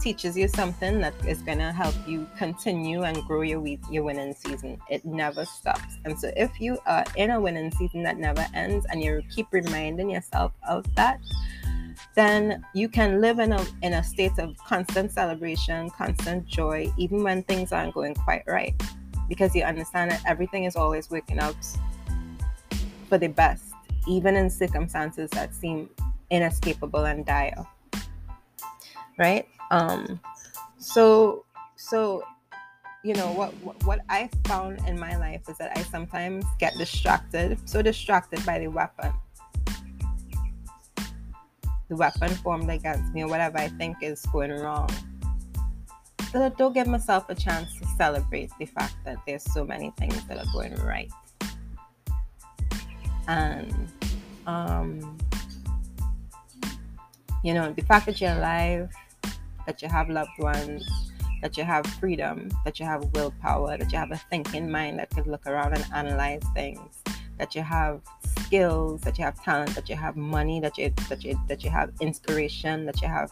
teaches 0.00 0.36
you 0.36 0.46
something 0.46 1.00
that 1.00 1.14
is 1.26 1.42
going 1.42 1.58
to 1.58 1.72
help 1.72 1.94
you 2.06 2.26
continue 2.38 3.02
and 3.02 3.16
grow 3.24 3.42
your 3.42 3.60
week, 3.60 3.80
your 3.90 4.04
winning 4.04 4.34
season. 4.34 4.78
It 4.90 5.04
never 5.04 5.44
stops. 5.44 5.98
And 6.04 6.18
so 6.18 6.30
if 6.36 6.60
you 6.60 6.78
are 6.86 7.04
in 7.16 7.30
a 7.30 7.40
winning 7.40 7.70
season 7.72 8.02
that 8.04 8.18
never 8.18 8.46
ends 8.54 8.86
and 8.90 9.02
you 9.02 9.22
keep 9.34 9.46
reminding 9.52 10.10
yourself 10.10 10.52
of 10.68 10.84
that, 10.96 11.20
then 12.16 12.64
you 12.72 12.88
can 12.88 13.20
live 13.20 13.38
in 13.38 13.52
a 13.52 13.64
in 13.82 13.92
a 13.92 14.02
state 14.02 14.38
of 14.38 14.56
constant 14.56 15.12
celebration, 15.12 15.90
constant 15.90 16.46
joy, 16.46 16.90
even 16.96 17.22
when 17.22 17.42
things 17.42 17.72
aren't 17.72 17.92
going 17.92 18.14
quite 18.14 18.42
right. 18.46 18.74
Because 19.28 19.54
you 19.54 19.62
understand 19.62 20.10
that 20.10 20.22
everything 20.26 20.64
is 20.64 20.76
always 20.76 21.10
working 21.10 21.38
out 21.38 21.56
for 23.08 23.18
the 23.18 23.28
best, 23.28 23.64
even 24.08 24.34
in 24.34 24.48
circumstances 24.48 25.30
that 25.30 25.54
seem 25.54 25.90
inescapable 26.30 27.04
and 27.04 27.26
dire. 27.26 27.66
Right? 29.18 29.46
Um 29.70 30.18
so 30.78 31.44
so 31.76 32.24
you 33.04 33.12
know 33.12 33.30
what, 33.32 33.52
what 33.62 33.84
what 33.84 34.00
I 34.08 34.30
found 34.46 34.80
in 34.88 34.98
my 34.98 35.16
life 35.18 35.42
is 35.50 35.58
that 35.58 35.76
I 35.76 35.82
sometimes 35.82 36.46
get 36.58 36.72
distracted, 36.78 37.58
so 37.68 37.82
distracted 37.82 38.44
by 38.46 38.58
the 38.58 38.68
weapon 38.68 39.12
the 41.88 41.96
weapon 41.96 42.30
formed 42.36 42.70
against 42.70 43.12
me 43.14 43.22
or 43.22 43.28
whatever 43.28 43.58
I 43.58 43.68
think 43.68 43.98
is 44.02 44.24
going 44.26 44.50
wrong. 44.50 44.88
So 46.32 46.48
don't 46.50 46.74
give 46.74 46.86
myself 46.86 47.28
a 47.28 47.34
chance 47.34 47.78
to 47.78 47.86
celebrate 47.96 48.50
the 48.58 48.66
fact 48.66 48.94
that 49.04 49.18
there's 49.26 49.44
so 49.52 49.64
many 49.64 49.92
things 49.96 50.22
that 50.26 50.38
are 50.38 50.52
going 50.52 50.74
right. 50.76 51.10
And 53.28 53.88
um, 54.46 55.18
you 57.42 57.54
know, 57.54 57.72
the 57.72 57.82
fact 57.82 58.06
that 58.06 58.20
you're 58.20 58.32
alive, 58.32 58.90
that 59.66 59.82
you 59.82 59.88
have 59.88 60.10
loved 60.10 60.38
ones, 60.38 60.88
that 61.42 61.56
you 61.56 61.64
have 61.64 61.86
freedom, 61.86 62.48
that 62.64 62.80
you 62.80 62.86
have 62.86 63.04
willpower, 63.14 63.78
that 63.78 63.92
you 63.92 63.98
have 63.98 64.10
a 64.10 64.16
thinking 64.30 64.70
mind 64.70 64.98
that 64.98 65.10
can 65.10 65.24
look 65.24 65.46
around 65.46 65.74
and 65.74 65.84
analyze 65.94 66.42
things, 66.54 67.02
that 67.38 67.54
you 67.54 67.62
have 67.62 68.00
skills, 68.46 69.00
that 69.02 69.18
you 69.18 69.24
have 69.24 69.42
talent, 69.42 69.74
that 69.74 69.88
you 69.88 69.96
have 69.96 70.16
money, 70.16 70.60
that 70.60 70.78
you 70.78 70.92
that 71.08 71.24
you 71.24 71.38
that 71.48 71.64
you 71.64 71.70
have 71.70 71.90
inspiration, 72.00 72.86
that 72.86 73.00
you 73.02 73.08
have 73.08 73.30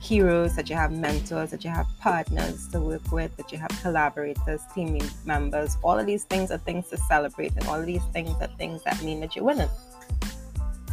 heroes, 0.00 0.56
that 0.56 0.68
you 0.68 0.76
have 0.76 0.92
mentors, 0.92 1.50
that 1.50 1.64
you 1.64 1.70
have 1.70 1.86
partners 2.00 2.68
to 2.68 2.80
work 2.80 3.12
with, 3.12 3.36
that 3.36 3.52
you 3.52 3.58
have 3.58 3.70
collaborators, 3.82 4.60
team 4.74 4.98
members. 5.24 5.76
All 5.82 5.98
of 5.98 6.06
these 6.06 6.24
things 6.24 6.50
are 6.50 6.58
things 6.58 6.88
to 6.88 6.96
celebrate, 6.96 7.52
and 7.56 7.66
all 7.68 7.80
of 7.80 7.86
these 7.86 8.04
things 8.12 8.34
are 8.40 8.50
things 8.58 8.82
that 8.84 9.00
mean 9.02 9.20
that 9.20 9.36
you're 9.36 9.44
winning. 9.44 9.70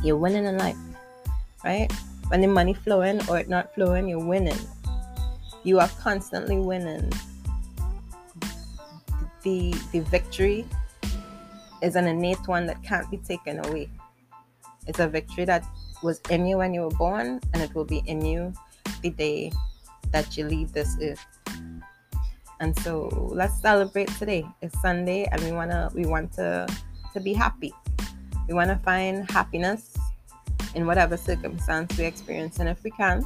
You're 0.03 0.17
winning 0.17 0.45
in 0.45 0.57
life, 0.57 0.77
right? 1.63 1.91
When 2.27 2.41
the 2.41 2.47
money 2.47 2.73
flowing 2.73 3.21
or 3.27 3.39
it 3.39 3.49
not 3.49 3.73
flowing, 3.73 4.07
you're 4.07 4.25
winning. 4.25 4.59
You 5.63 5.79
are 5.79 5.89
constantly 5.99 6.57
winning. 6.57 7.11
The 9.43 9.75
the 9.91 9.99
victory 9.99 10.65
is 11.83 11.95
an 11.95 12.07
innate 12.07 12.47
one 12.47 12.65
that 12.65 12.81
can't 12.81 13.09
be 13.11 13.17
taken 13.17 13.63
away. 13.65 13.89
It's 14.87 14.99
a 14.99 15.07
victory 15.07 15.45
that 15.45 15.63
was 16.01 16.21
in 16.29 16.45
you 16.45 16.57
when 16.57 16.73
you 16.73 16.81
were 16.81 16.97
born, 16.97 17.39
and 17.53 17.61
it 17.61 17.73
will 17.75 17.85
be 17.85 18.01
in 18.05 18.25
you 18.25 18.53
the 19.01 19.09
day 19.09 19.51
that 20.11 20.37
you 20.37 20.45
leave 20.45 20.71
this 20.71 20.97
earth. 21.01 21.25
And 22.59 22.77
so 22.79 23.09
let's 23.33 23.59
celebrate 23.61 24.07
today. 24.17 24.45
It's 24.61 24.79
Sunday, 24.81 25.27
and 25.31 25.41
we 25.43 25.51
wanna 25.51 25.91
we 25.93 26.05
want 26.05 26.31
to 26.33 26.67
to 27.13 27.19
be 27.19 27.33
happy. 27.33 27.73
We 28.47 28.53
want 28.53 28.69
to 28.69 28.77
find 28.77 29.29
happiness 29.29 29.95
in 30.75 30.85
whatever 30.85 31.17
circumstance 31.17 31.97
we 31.97 32.05
experience, 32.05 32.59
and 32.59 32.67
if 32.67 32.83
we 32.83 32.91
can, 32.91 33.23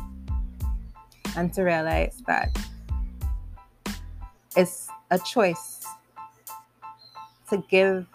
and 1.36 1.54
to 1.54 1.64
realize 1.64 2.22
that 2.28 2.56
it's 4.56 4.90
a 5.12 5.20
choice 5.20 5.86
to 7.50 7.64
give 7.70 8.06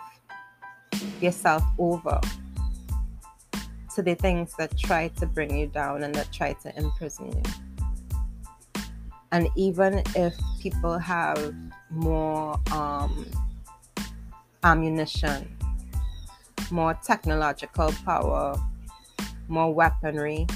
yourself 1.23 1.63
over 1.79 2.21
to 3.95 4.03
the 4.03 4.15
things 4.15 4.55
that 4.57 4.77
try 4.77 5.09
to 5.09 5.27
bring 5.27 5.57
you 5.57 5.67
down 5.67 6.03
and 6.03 6.15
that 6.15 6.33
try 6.33 6.55
to 6.55 6.77
imprison 6.79 7.33
you. 7.33 7.43
And 9.33 9.49
even 9.57 10.03
if 10.15 10.35
people 10.61 10.99
have 10.99 11.55
more 11.91 12.59
um, 12.71 13.27
ammunition, 14.63 15.57
more 16.71 16.99
technological 17.05 17.93
power, 18.05 18.57
more 19.49 19.73
weaponry, 19.73 20.47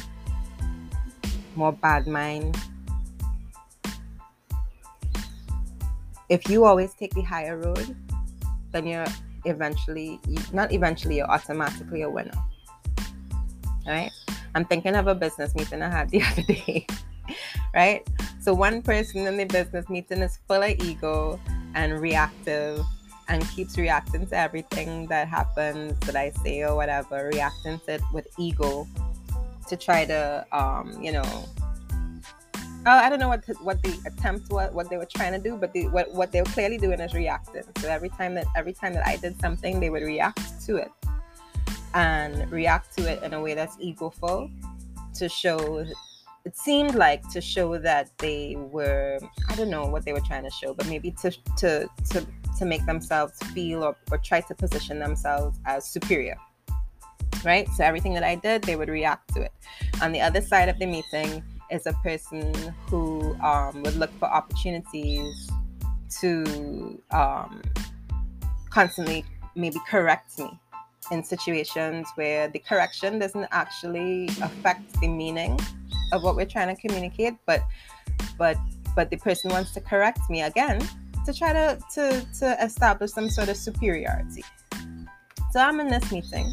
more 1.55 1.73
bad 1.73 2.07
mind, 2.07 2.57
if 6.29 6.49
you 6.49 6.65
always 6.65 6.93
take 6.95 7.15
the 7.15 7.23
higher 7.23 7.57
road, 7.57 7.97
then 8.73 8.87
you're 8.87 9.07
eventually, 9.47 10.21
not 10.53 10.73
eventually, 10.73 11.19
you're 11.19 11.31
automatically 11.31 12.03
a 12.03 12.11
winner. 12.11 12.33
Right? 13.87 14.11
I'm 14.55 14.65
thinking 14.65 14.97
of 14.97 15.07
a 15.07 15.15
business 15.15 15.55
meeting 15.55 15.83
I 15.83 15.91
had 15.91 16.11
the 16.11 16.23
other 16.33 16.43
day. 16.43 16.87
right? 17.75 18.07
So 18.41 18.55
one 18.55 18.83
person 18.83 19.27
in 19.27 19.37
the 19.37 19.45
business 19.45 19.89
meeting 19.89 20.21
is 20.23 20.39
full 20.49 20.63
of 20.63 20.71
ego 20.83 21.41
and 21.75 22.01
reactive 22.01 22.85
and 23.29 23.47
keeps 23.51 23.77
reacting 23.77 24.27
to 24.29 24.37
everything 24.37 25.07
that 25.09 25.29
happens 25.29 25.99
that 26.01 26.17
I 26.17 26.31
say 26.43 26.63
or 26.63 26.77
whatever, 26.77 27.31
reacting 27.33 27.81
to 27.81 27.95
it 27.95 28.03
with 28.13 28.27
ego 28.39 28.87
to 29.69 29.77
try 29.77 30.05
to 30.05 30.47
um, 30.53 30.97
you 31.03 31.13
know, 31.13 31.45
Oh, 32.89 32.93
I 32.93 33.09
don't 33.09 33.19
know 33.19 33.29
what 33.29 33.45
what 33.63 33.83
the 33.83 33.99
attempt 34.07 34.49
was, 34.53 34.73
what 34.73 34.89
they 34.89 34.97
were 34.97 35.09
trying 35.13 35.33
to 35.33 35.41
do, 35.41 35.57
but 35.57 35.71
what 35.91 36.15
what 36.15 36.31
they 36.31 36.41
were 36.41 36.53
clearly 36.53 36.79
doing 36.79 37.01
is 37.01 37.15
reacting. 37.15 37.65
So 37.81 37.89
every 37.89 38.11
time 38.11 38.35
that 38.37 38.47
every 38.55 38.73
time 38.73 38.93
that 38.95 39.05
I 39.05 39.17
did 39.17 39.41
something, 39.41 39.81
they 39.81 39.91
would 39.91 40.05
react 40.05 40.65
to 40.67 40.77
it 40.77 40.93
and 41.95 42.49
react 42.53 42.97
to 42.99 43.11
it 43.11 43.25
in 43.25 43.35
a 43.35 43.41
way 43.41 43.55
that's 43.55 43.77
egoful 43.79 44.53
to 45.15 45.29
show. 45.29 45.85
It 46.45 46.57
seemed 46.57 46.95
like 46.95 47.29
to 47.31 47.41
show 47.41 47.77
that 47.77 48.17
they 48.19 48.55
were 48.57 49.19
I 49.49 49.57
don't 49.57 49.71
know 49.71 49.87
what 49.87 50.05
they 50.05 50.13
were 50.13 50.21
trying 50.21 50.45
to 50.45 50.51
show, 50.51 50.73
but 50.73 50.87
maybe 50.87 51.11
to 51.23 51.33
to 51.59 51.89
to 52.11 52.27
to 52.59 52.65
make 52.65 52.87
themselves 52.87 53.37
feel 53.53 53.83
or, 53.83 53.97
or 54.13 54.19
try 54.19 54.43
to 54.43 54.55
position 54.55 55.01
themselves 55.01 55.59
as 55.67 55.85
superior 55.85 56.37
right? 57.45 57.69
So 57.77 57.85
everything 57.85 58.13
that 58.15 58.25
I 58.25 58.35
did, 58.35 58.63
they 58.63 58.75
would 58.75 58.89
react 58.89 59.33
to 59.35 59.43
it. 59.43 59.53
On 60.03 60.11
the 60.11 60.21
other 60.21 60.41
side 60.41 60.69
of 60.69 60.79
the 60.81 60.87
meeting, 60.87 61.45
is 61.71 61.87
a 61.87 61.93
person 61.95 62.53
who 62.89 63.35
um, 63.41 63.83
would 63.83 63.97
look 63.97 64.11
for 64.19 64.27
opportunities 64.27 65.51
to 66.21 67.01
um, 67.11 67.63
constantly 68.71 69.25
maybe 69.55 69.79
correct 69.89 70.39
me 70.39 70.49
in 71.11 71.23
situations 71.23 72.07
where 72.17 72.49
the 72.49 72.59
correction 72.59 73.19
doesn't 73.19 73.47
actually 73.51 74.27
affect 74.43 75.01
the 75.01 75.09
meaning 75.09 75.59
of 76.13 76.23
what 76.23 76.37
we're 76.37 76.47
trying 76.47 76.75
to 76.75 76.81
communicate 76.81 77.35
but 77.47 77.63
but 78.39 78.57
but 78.95 79.11
the 79.11 79.17
person 79.17 79.51
wants 79.51 79.73
to 79.73 79.81
correct 79.81 80.21
me 80.31 80.43
again 80.43 80.81
to 81.25 81.33
try 81.33 81.53
to 81.53 81.79
to, 81.95 82.27
to 82.39 82.65
establish 82.65 83.11
some 83.13 83.29
sort 83.29 83.49
of 83.49 83.57
superiority. 83.57 84.45
So 85.53 85.61
i'm 85.61 85.81
in 85.81 85.89
this 85.89 86.11
meeting 86.13 86.53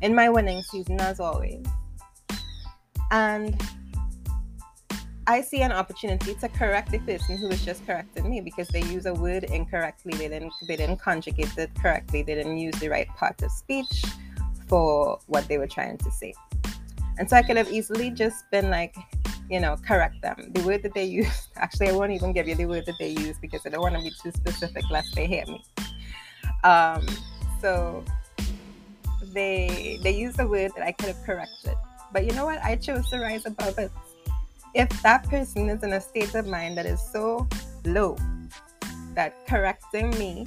in 0.00 0.14
my 0.14 0.28
winning 0.28 0.62
season 0.62 1.00
as 1.00 1.20
always 1.20 1.64
and 3.10 3.60
I 5.32 5.40
see 5.40 5.62
an 5.62 5.72
opportunity 5.72 6.34
to 6.34 6.48
correct 6.50 6.90
the 6.90 6.98
person 6.98 7.38
who 7.38 7.48
was 7.48 7.64
just 7.64 7.86
correcting 7.86 8.28
me 8.28 8.42
because 8.42 8.68
they 8.68 8.82
use 8.82 9.06
a 9.06 9.14
word 9.14 9.44
incorrectly. 9.44 10.12
They 10.12 10.28
didn't 10.28 10.52
they 10.68 10.76
didn't 10.76 10.98
conjugate 10.98 11.56
it 11.56 11.70
correctly. 11.74 12.22
They 12.22 12.34
didn't 12.34 12.58
use 12.58 12.78
the 12.80 12.90
right 12.90 13.08
part 13.16 13.40
of 13.40 13.50
speech 13.50 14.04
for 14.68 15.18
what 15.28 15.48
they 15.48 15.56
were 15.56 15.66
trying 15.66 15.96
to 15.96 16.10
say. 16.10 16.34
And 17.18 17.30
so 17.30 17.36
I 17.38 17.42
could 17.42 17.56
have 17.56 17.72
easily 17.72 18.10
just 18.10 18.50
been 18.50 18.68
like, 18.68 18.94
you 19.48 19.58
know, 19.58 19.78
correct 19.88 20.20
them. 20.20 20.50
The 20.52 20.62
word 20.64 20.82
that 20.82 20.92
they 20.92 21.04
use, 21.20 21.48
actually, 21.56 21.88
I 21.88 21.92
won't 21.92 22.12
even 22.12 22.34
give 22.34 22.46
you 22.46 22.54
the 22.54 22.66
word 22.66 22.84
that 22.84 22.98
they 22.98 23.08
use 23.08 23.38
because 23.38 23.62
I 23.64 23.70
don't 23.70 23.80
want 23.80 23.94
to 23.94 24.02
be 24.02 24.12
too 24.22 24.32
specific 24.32 24.84
lest 24.90 25.14
they 25.14 25.26
hear 25.26 25.46
me. 25.46 25.64
Um, 26.62 27.06
so 27.62 28.04
they 29.32 29.98
they 30.02 30.14
used 30.14 30.38
a 30.40 30.46
word 30.46 30.72
that 30.76 30.86
I 30.86 30.92
could 30.92 31.08
have 31.08 31.24
corrected. 31.24 31.76
But 32.12 32.26
you 32.26 32.32
know 32.32 32.44
what? 32.44 32.62
I 32.62 32.76
chose 32.76 33.08
to 33.08 33.18
rise 33.18 33.46
above 33.46 33.78
it 33.78 33.90
if 34.74 34.88
that 35.02 35.28
person 35.28 35.68
is 35.68 35.82
in 35.82 35.92
a 35.92 36.00
state 36.00 36.34
of 36.34 36.46
mind 36.46 36.78
that 36.78 36.86
is 36.86 37.00
so 37.00 37.46
low 37.84 38.16
that 39.14 39.34
correcting 39.46 40.10
me 40.18 40.46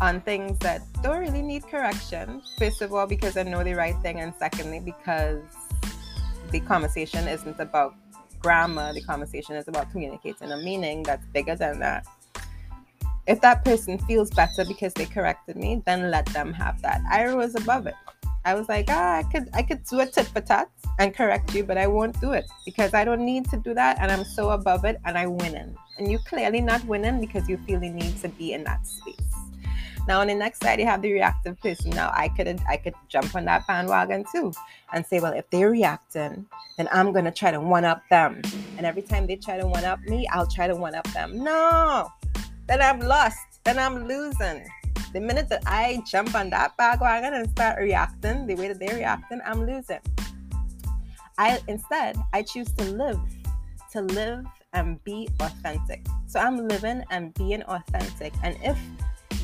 on 0.00 0.20
things 0.22 0.58
that 0.60 0.82
don't 1.02 1.20
really 1.20 1.42
need 1.42 1.66
correction. 1.66 2.42
First 2.58 2.82
of 2.82 2.92
all, 2.92 3.06
because 3.06 3.36
I 3.36 3.42
know 3.42 3.62
the 3.62 3.74
right 3.74 3.96
thing, 4.00 4.20
and 4.20 4.34
secondly, 4.38 4.80
because 4.80 5.42
the 6.50 6.60
conversation 6.60 7.28
isn't 7.28 7.60
about 7.60 7.94
grammar, 8.40 8.92
the 8.94 9.02
conversation 9.02 9.56
is 9.56 9.68
about 9.68 9.90
communicating 9.90 10.50
a 10.52 10.56
meaning 10.56 11.02
that's 11.02 11.24
bigger 11.26 11.54
than 11.54 11.78
that. 11.80 12.06
If 13.26 13.40
that 13.42 13.64
person 13.64 13.98
feels 13.98 14.30
better 14.30 14.64
because 14.64 14.94
they 14.94 15.04
corrected 15.04 15.56
me, 15.56 15.82
then 15.86 16.10
let 16.10 16.26
them 16.26 16.52
have 16.54 16.80
that. 16.82 17.02
I 17.10 17.32
was 17.34 17.54
above 17.54 17.86
it. 17.86 17.94
I 18.44 18.54
was 18.54 18.68
like, 18.68 18.86
ah, 18.88 19.16
I 19.18 19.22
could 19.24 19.50
I 19.52 19.62
could 19.62 19.84
do 19.84 20.00
a 20.00 20.06
tit 20.06 20.26
for 20.26 20.40
tat 20.40 20.70
and 20.98 21.14
correct 21.14 21.54
you, 21.54 21.64
but 21.64 21.78
I 21.78 21.86
won't 21.86 22.20
do 22.20 22.32
it 22.32 22.46
because 22.64 22.94
I 22.94 23.04
don't 23.04 23.24
need 23.24 23.48
to 23.50 23.56
do 23.56 23.74
that 23.74 23.98
and 24.00 24.10
I'm 24.10 24.24
so 24.24 24.50
above 24.50 24.84
it 24.84 25.00
and 25.04 25.16
I'm 25.16 25.36
winning. 25.36 25.76
And 25.98 26.10
you 26.10 26.18
clearly 26.18 26.60
not 26.60 26.84
winning 26.84 27.20
because 27.20 27.48
you 27.48 27.56
feel 27.58 27.80
the 27.80 27.90
need 27.90 28.20
to 28.22 28.28
be 28.28 28.52
in 28.52 28.64
that 28.64 28.86
space. 28.86 29.16
Now 30.08 30.20
on 30.20 30.26
the 30.26 30.34
next 30.34 30.62
side, 30.62 30.80
you 30.80 30.86
have 30.86 31.02
the 31.02 31.12
reactive 31.12 31.60
person. 31.60 31.90
Now 31.90 32.10
I 32.14 32.28
could 32.28 32.60
I 32.68 32.76
could 32.76 32.94
jump 33.08 33.34
on 33.34 33.44
that 33.44 33.66
bandwagon 33.66 34.24
too 34.32 34.52
and 34.92 35.06
say, 35.06 35.20
well, 35.20 35.32
if 35.32 35.48
they're 35.50 35.70
reacting, 35.70 36.46
then 36.76 36.88
I'm 36.90 37.12
gonna 37.12 37.30
try 37.30 37.50
to 37.50 37.60
one 37.60 37.84
up 37.84 38.02
them. 38.08 38.42
And 38.76 38.86
every 38.86 39.02
time 39.02 39.26
they 39.26 39.36
try 39.36 39.58
to 39.58 39.66
one 39.66 39.84
up 39.84 40.00
me, 40.02 40.26
I'll 40.28 40.46
try 40.46 40.66
to 40.66 40.74
one 40.74 40.94
up 40.94 41.06
them. 41.12 41.44
No, 41.44 42.10
then 42.66 42.82
I'm 42.82 43.00
lost. 43.00 43.38
Then 43.64 43.78
I'm 43.78 44.06
losing. 44.08 44.66
The 45.12 45.20
minute 45.20 45.48
that 45.48 45.62
I 45.66 46.02
jump 46.06 46.34
on 46.34 46.50
that 46.50 46.76
bandwagon 46.76 47.34
and 47.34 47.50
start 47.50 47.78
reacting 47.78 48.46
the 48.46 48.54
way 48.54 48.68
that 48.68 48.78
they're 48.78 48.96
reacting, 48.96 49.40
I'm 49.44 49.66
losing. 49.66 49.98
I 51.40 51.58
instead 51.68 52.16
I 52.34 52.42
choose 52.42 52.70
to 52.72 52.84
live, 52.84 53.18
to 53.92 54.02
live 54.02 54.44
and 54.74 55.02
be 55.04 55.26
authentic. 55.40 56.06
So 56.26 56.38
I'm 56.38 56.68
living 56.68 57.02
and 57.10 57.32
being 57.32 57.62
authentic. 57.62 58.34
And 58.44 58.58
if 58.62 58.78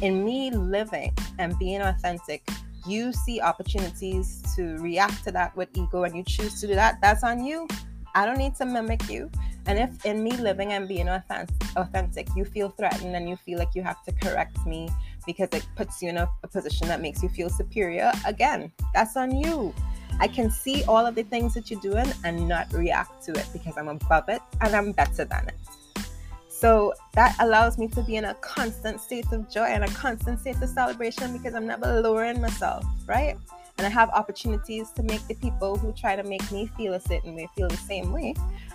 in 0.03 0.23
me 0.23 0.51
living 0.51 1.15
and 1.39 1.59
being 1.59 1.81
authentic, 1.81 2.47
you 2.87 3.15
see 3.15 3.41
opportunities 3.41 4.45
to 4.57 4.77
react 4.77 5.25
to 5.25 5.33
that 5.33 5.57
with 5.57 5.71
ego 5.73 6.05
and 6.05 6.15
you 6.15 6.23
choose 6.23 6.61
to 6.61 6.67
do 6.67 6.75
that, 6.75 7.01
that's 7.01 7.25
on 7.25 7.43
you. 7.43 7.67
I 8.15 8.27
don't 8.27 8.37
need 8.37 8.57
to 8.57 8.67
mimic 8.67 9.09
you. 9.09 9.31
And 9.65 9.79
if 9.79 10.05
in 10.05 10.23
me 10.23 10.33
living 10.33 10.75
and 10.75 10.87
being 10.87 11.09
authentic, 11.09 12.29
you 12.37 12.45
feel 12.45 12.69
threatened 12.69 13.17
and 13.17 13.27
you 13.27 13.37
feel 13.37 13.59
like 13.59 13.75
you 13.75 13.83
have 13.83 14.05
to 14.05 14.13
correct 14.13 14.65
me 14.67 14.91
because 15.27 15.49
it 15.53 15.67
puts 15.77 16.03
you 16.03 16.11
in 16.11 16.19
a, 16.19 16.29
a 16.45 16.47
position 16.47 16.89
that 16.89 17.01
makes 17.01 17.23
you 17.23 17.31
feel 17.31 17.49
superior, 17.49 18.13
again, 18.27 18.71
that's 18.93 19.17
on 19.17 19.35
you. 19.35 19.75
I 20.21 20.29
can 20.29 20.51
see 20.51 20.85
all 20.85 21.05
of 21.05 21.15
the 21.15 21.23
things 21.25 21.55
that 21.55 21.71
you're 21.71 21.81
doing 21.81 22.07
and 22.25 22.49
not 22.49 22.73
react 22.73 23.25
to 23.25 23.33
it 23.33 23.47
because 23.53 23.77
I'm 23.77 23.89
above 23.89 24.29
it 24.29 24.41
and 24.61 24.75
I'm 24.75 24.93
better 24.93 25.25
than 25.25 25.49
it. 25.49 26.03
So 26.49 26.95
that 27.13 27.37
allows 27.41 27.77
me 27.77 27.87
to 27.89 28.03
be 28.03 28.17
in 28.17 28.25
a 28.25 28.35
constant 28.35 29.01
state 29.01 29.31
of 29.31 29.51
joy 29.51 29.65
and 29.65 29.85
a 29.85 29.89
constant 29.89 30.41
state 30.41 30.57
of 30.63 30.69
celebration 30.71 31.33
because 31.35 31.55
I'm 31.55 31.67
never 31.67 32.01
lowering 32.01 32.41
myself, 32.41 32.83
right? 33.07 33.37
And 33.77 33.87
I 33.87 33.91
have 33.91 34.09
opportunities 34.11 34.91
to 34.93 35.03
make 35.03 35.27
the 35.29 35.35
people 35.35 35.77
who 35.77 35.93
try 35.93 36.17
to 36.17 36.23
make 36.23 36.51
me 36.51 36.67
feel 36.77 36.95
a 36.95 37.01
certain 37.01 37.35
way 37.35 37.47
feel 37.55 37.69
the 37.69 37.77
same 37.77 38.11
way. 38.11 38.35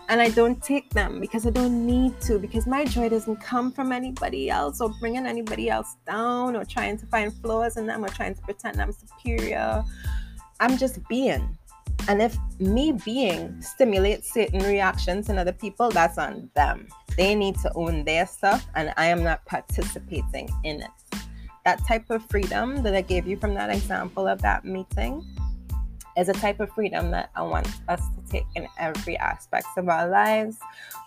And 0.10 0.22
I 0.22 0.30
don't 0.30 0.62
take 0.62 0.92
them 0.92 1.20
because 1.20 1.48
I 1.48 1.50
don't 1.50 1.88
need 1.88 2.22
to, 2.22 2.38
because 2.38 2.68
my 2.68 2.86
joy 2.86 3.10
doesn't 3.10 3.38
come 3.38 3.72
from 3.72 3.92
anybody 3.92 4.52
else 4.52 4.80
or 4.80 4.90
bringing 5.00 5.26
anybody 5.26 5.70
else 5.70 5.96
down 6.06 6.56
or 6.56 6.64
trying 6.66 7.00
to 7.00 7.08
find 7.08 7.34
flaws 7.34 7.78
in 7.78 7.88
them 7.88 8.06
or 8.06 8.10
trying 8.10 8.36
to 8.36 8.42
pretend 8.42 8.80
I'm 8.80 8.92
superior. 8.92 9.84
I'm 10.62 10.78
just 10.78 11.06
being. 11.10 11.58
And 12.08 12.22
if 12.22 12.38
me 12.60 12.94
being 12.94 13.62
stimulates 13.62 14.32
certain 14.32 14.60
reactions 14.60 15.30
in 15.30 15.38
other 15.38 15.52
people, 15.52 15.90
that's 15.90 16.18
on 16.18 16.50
them. 16.56 16.88
They 17.18 17.36
need 17.36 17.56
to 17.58 17.72
own 17.74 18.06
their 18.06 18.26
stuff, 18.26 18.66
and 18.76 18.94
I 18.96 19.08
am 19.08 19.24
not 19.24 19.44
participating 19.46 20.50
in 20.64 20.84
it. 20.84 21.20
That 21.66 21.86
type 21.86 22.10
of 22.10 22.24
freedom 22.30 22.82
that 22.84 22.96
I 22.96 23.02
gave 23.02 23.28
you 23.28 23.38
from 23.38 23.54
that 23.56 23.70
example 23.70 24.28
of 24.28 24.42
that 24.44 24.64
meeting 24.64 25.26
is 26.18 26.30
a 26.30 26.34
type 26.34 26.60
of 26.60 26.72
freedom 26.72 27.12
that 27.12 27.32
I 27.36 27.42
want 27.42 27.68
us 27.88 28.02
to 28.02 28.32
take 28.32 28.46
in 28.56 28.68
every 28.80 29.18
aspect 29.18 29.68
of 29.78 29.90
our 29.90 30.08
lives 30.08 30.58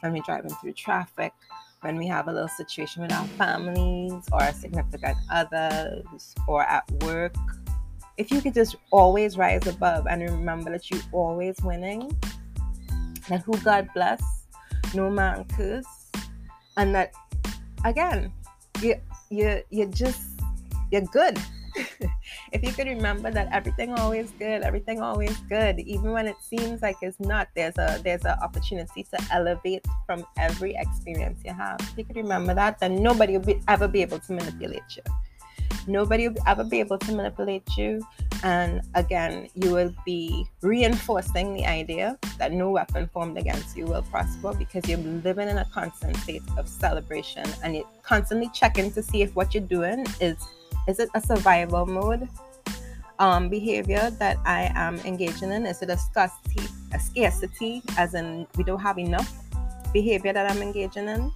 when 0.00 0.12
we're 0.12 0.22
driving 0.22 0.50
through 0.50 0.72
traffic, 0.72 1.32
when 1.80 1.96
we 1.96 2.06
have 2.08 2.28
a 2.28 2.32
little 2.32 2.48
situation 2.48 3.02
with 3.02 3.12
our 3.12 3.26
families 3.38 4.12
or 4.32 4.42
our 4.42 4.52
significant 4.52 5.16
others 5.30 6.34
or 6.48 6.62
at 6.62 6.90
work. 7.02 7.34
If 8.16 8.30
you 8.30 8.40
could 8.40 8.54
just 8.54 8.76
always 8.90 9.36
rise 9.36 9.66
above 9.66 10.06
and 10.06 10.22
remember 10.22 10.70
that 10.70 10.90
you're 10.90 11.02
always 11.12 11.56
winning, 11.62 12.16
that 13.28 13.42
who 13.42 13.56
God 13.58 13.88
bless 13.94 14.22
no 14.94 15.10
man 15.10 15.44
curse, 15.56 16.10
and 16.76 16.94
that 16.94 17.12
again, 17.84 18.32
you 18.80 18.94
you 19.30 19.62
you 19.70 19.86
just 19.86 20.40
you're 20.90 21.02
good. 21.02 21.38
if 22.52 22.62
you 22.62 22.72
could 22.72 22.86
remember 22.86 23.32
that 23.32 23.48
everything 23.50 23.92
always 23.94 24.30
good, 24.38 24.62
everything 24.62 25.00
always 25.00 25.36
good, 25.48 25.80
even 25.80 26.12
when 26.12 26.26
it 26.26 26.36
seems 26.40 26.82
like 26.82 26.96
it's 27.02 27.18
not, 27.18 27.48
there's 27.56 27.76
a 27.78 28.00
there's 28.04 28.24
an 28.24 28.38
opportunity 28.42 29.02
to 29.02 29.18
elevate 29.32 29.84
from 30.06 30.24
every 30.38 30.76
experience 30.76 31.40
you 31.44 31.52
have. 31.52 31.80
If 31.80 31.98
you 31.98 32.04
could 32.04 32.16
remember 32.16 32.54
that, 32.54 32.78
then 32.78 33.02
nobody 33.02 33.36
will 33.36 33.44
be, 33.44 33.60
ever 33.66 33.88
be 33.88 34.02
able 34.02 34.20
to 34.20 34.32
manipulate 34.32 34.84
you. 34.96 35.02
Nobody 35.86 36.28
will 36.28 36.42
ever 36.46 36.64
be 36.64 36.80
able 36.80 36.98
to 36.98 37.12
manipulate 37.12 37.68
you. 37.76 38.06
And 38.42 38.82
again, 38.94 39.48
you 39.54 39.70
will 39.70 39.94
be 40.04 40.46
reinforcing 40.60 41.54
the 41.54 41.66
idea 41.66 42.18
that 42.38 42.52
no 42.52 42.70
weapon 42.70 43.08
formed 43.12 43.38
against 43.38 43.76
you 43.76 43.86
will 43.86 44.02
prosper 44.02 44.52
because 44.54 44.88
you're 44.88 44.98
living 44.98 45.48
in 45.48 45.58
a 45.58 45.64
constant 45.66 46.16
state 46.18 46.42
of 46.58 46.68
celebration 46.68 47.44
and 47.62 47.74
you're 47.74 47.88
constantly 48.02 48.50
checking 48.52 48.90
to 48.92 49.02
see 49.02 49.22
if 49.22 49.34
what 49.34 49.54
you're 49.54 49.62
doing 49.62 50.04
is 50.20 50.36
is 50.86 50.98
it 50.98 51.08
a 51.14 51.20
survival 51.20 51.86
mode 51.86 52.28
um, 53.18 53.48
behavior 53.48 54.10
that 54.18 54.38
I 54.44 54.70
am 54.74 54.98
engaging 55.00 55.50
in? 55.50 55.64
Is 55.66 55.80
it 55.82 55.88
a 55.88 55.96
scarcity, 55.96 56.68
a 56.92 57.00
scarcity, 57.00 57.82
as 57.96 58.14
in 58.14 58.46
we 58.56 58.64
don't 58.64 58.80
have 58.80 58.98
enough 58.98 59.32
behavior 59.92 60.32
that 60.32 60.50
I'm 60.50 60.60
engaging 60.60 61.08
in? 61.08 61.32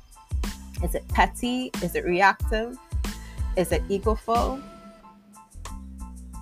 Is 0.83 0.95
it 0.95 1.07
petty? 1.09 1.71
Is 1.83 1.95
it 1.95 2.05
reactive? 2.05 2.79
Is 3.59 3.73
it 3.73 3.83
egoful? 3.89 4.63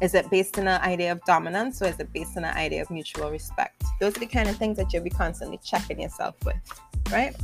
Is 0.03 0.13
it 0.13 0.29
based 0.31 0.59
on 0.59 0.69
an 0.69 0.83
idea 0.83 1.11
of 1.13 1.25
dominance 1.25 1.81
or 1.81 1.87
is 1.87 1.99
it 1.99 2.13
based 2.13 2.37
on 2.37 2.45
an 2.45 2.55
idea 2.55 2.83
of 2.83 2.91
mutual 2.91 3.31
respect? 3.31 3.83
Those 4.01 4.15
are 4.19 4.21
the 4.21 4.27
kind 4.27 4.51
of 4.51 4.57
things 4.57 4.77
that 4.77 4.93
you'll 4.93 5.03
be 5.03 5.09
constantly 5.09 5.59
checking 5.65 5.99
yourself 5.99 6.35
with, 6.45 6.57
right? 7.11 7.35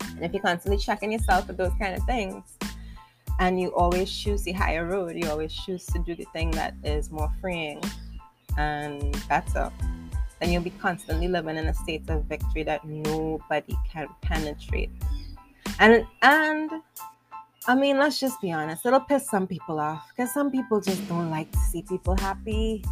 And 0.00 0.24
if 0.24 0.32
you're 0.32 0.42
constantly 0.42 0.78
checking 0.78 1.12
yourself 1.12 1.46
with 1.46 1.58
those 1.58 1.74
kind 1.78 1.94
of 1.94 2.02
things, 2.04 2.42
and 3.38 3.60
you 3.60 3.68
always 3.74 4.10
choose 4.10 4.44
the 4.44 4.52
higher 4.52 4.86
road, 4.86 5.14
you 5.14 5.28
always 5.28 5.52
choose 5.52 5.84
to 5.86 5.98
do 5.98 6.14
the 6.14 6.24
thing 6.32 6.50
that 6.52 6.72
is 6.82 7.10
more 7.10 7.30
freeing 7.42 7.82
and 8.56 9.14
better, 9.28 9.70
then 10.40 10.50
you'll 10.50 10.62
be 10.62 10.70
constantly 10.70 11.28
living 11.28 11.58
in 11.58 11.66
a 11.66 11.74
state 11.74 12.08
of 12.08 12.24
victory 12.24 12.62
that 12.62 12.86
nobody 12.86 13.76
can 13.92 14.08
penetrate. 14.22 14.90
And 15.78 16.06
and 16.22 16.70
I 17.70 17.76
mean, 17.76 17.98
let's 17.98 18.18
just 18.18 18.40
be 18.40 18.50
honest. 18.50 18.84
It'll 18.84 18.98
piss 18.98 19.30
some 19.30 19.46
people 19.46 19.78
off 19.78 20.08
because 20.08 20.34
some 20.34 20.50
people 20.50 20.80
just 20.80 21.08
don't 21.08 21.30
like 21.30 21.52
to 21.52 21.58
see 21.58 21.82
people 21.82 22.16
happy. 22.16 22.84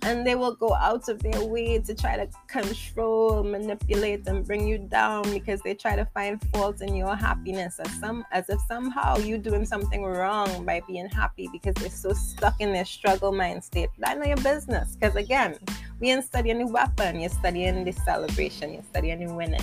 And 0.00 0.26
they 0.26 0.34
will 0.34 0.54
go 0.54 0.72
out 0.72 1.10
of 1.10 1.22
their 1.22 1.44
way 1.44 1.78
to 1.80 1.94
try 1.94 2.16
to 2.16 2.26
control, 2.46 3.42
manipulate, 3.42 4.26
and 4.26 4.42
bring 4.42 4.66
you 4.66 4.78
down 4.78 5.30
because 5.30 5.60
they 5.60 5.74
try 5.74 5.94
to 5.94 6.06
find 6.14 6.42
fault 6.54 6.80
in 6.80 6.94
your 6.94 7.14
happiness 7.14 7.78
as 7.78 7.92
some 8.00 8.24
as 8.32 8.48
if 8.48 8.58
somehow 8.66 9.18
you're 9.18 9.36
doing 9.36 9.66
something 9.66 10.02
wrong 10.02 10.64
by 10.64 10.80
being 10.86 11.10
happy 11.10 11.50
because 11.52 11.74
they're 11.74 11.90
so 11.90 12.14
stuck 12.14 12.58
in 12.62 12.72
their 12.72 12.86
struggle 12.86 13.30
mind 13.30 13.62
state. 13.62 13.90
That 13.98 14.18
know 14.18 14.24
your 14.24 14.38
business. 14.38 14.96
Because 14.96 15.16
again, 15.16 15.58
we 16.00 16.10
ain't 16.10 16.24
studying 16.24 16.60
the 16.60 16.66
weapon, 16.66 17.20
you're 17.20 17.28
studying 17.28 17.84
the 17.84 17.92
celebration, 17.92 18.72
you're 18.72 18.84
studying 18.84 19.26
the 19.26 19.34
winning. 19.34 19.60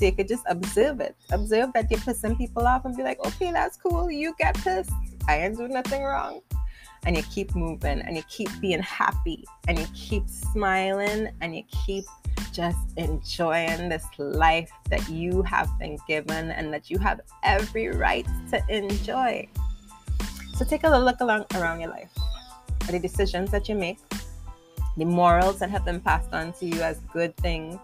You 0.00 0.12
could 0.12 0.28
just 0.28 0.44
observe 0.48 1.00
it. 1.00 1.16
Observe 1.30 1.72
that 1.74 1.90
you're 1.90 2.00
pissing 2.00 2.36
people 2.36 2.66
off 2.66 2.84
and 2.84 2.96
be 2.96 3.02
like, 3.02 3.24
okay, 3.26 3.52
that's 3.52 3.76
cool. 3.76 4.10
You 4.10 4.34
get 4.38 4.54
pissed. 4.56 4.90
I 5.28 5.38
ain't 5.38 5.56
doing 5.56 5.72
nothing 5.72 6.02
wrong. 6.02 6.40
And 7.04 7.16
you 7.16 7.22
keep 7.24 7.54
moving 7.54 8.00
and 8.00 8.16
you 8.16 8.22
keep 8.28 8.48
being 8.60 8.82
happy 8.82 9.44
and 9.66 9.78
you 9.78 9.86
keep 9.94 10.28
smiling 10.28 11.28
and 11.40 11.56
you 11.56 11.62
keep 11.84 12.04
just 12.52 12.78
enjoying 12.96 13.88
this 13.88 14.04
life 14.18 14.70
that 14.90 15.08
you 15.08 15.42
have 15.42 15.68
been 15.78 15.98
given 16.08 16.50
and 16.50 16.72
that 16.72 16.90
you 16.90 16.98
have 16.98 17.20
every 17.44 17.88
right 17.88 18.26
to 18.50 18.62
enjoy. 18.68 19.48
So 20.54 20.64
take 20.64 20.84
a 20.84 20.88
look 20.88 21.20
along 21.20 21.46
around 21.54 21.80
your 21.80 21.90
life 21.90 22.10
the 22.92 22.98
decisions 22.98 23.50
that 23.50 23.68
you 23.68 23.74
make, 23.74 23.98
the 24.96 25.04
morals 25.04 25.58
that 25.58 25.70
have 25.70 25.84
been 25.84 26.00
passed 26.00 26.32
on 26.32 26.52
to 26.54 26.66
you 26.66 26.80
as 26.80 27.00
good 27.12 27.36
things, 27.36 27.78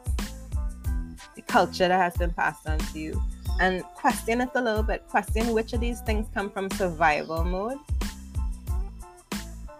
culture 1.46 1.88
that 1.88 1.98
has 1.98 2.16
been 2.16 2.32
passed 2.32 2.68
on 2.68 2.78
to 2.78 2.98
you 2.98 3.22
and 3.60 3.84
question 3.94 4.40
it 4.40 4.50
a 4.54 4.62
little 4.62 4.82
bit. 4.82 5.06
Question 5.08 5.52
which 5.52 5.72
of 5.72 5.80
these 5.80 6.00
things 6.00 6.26
come 6.34 6.50
from 6.50 6.70
survival 6.70 7.44
mode 7.44 7.78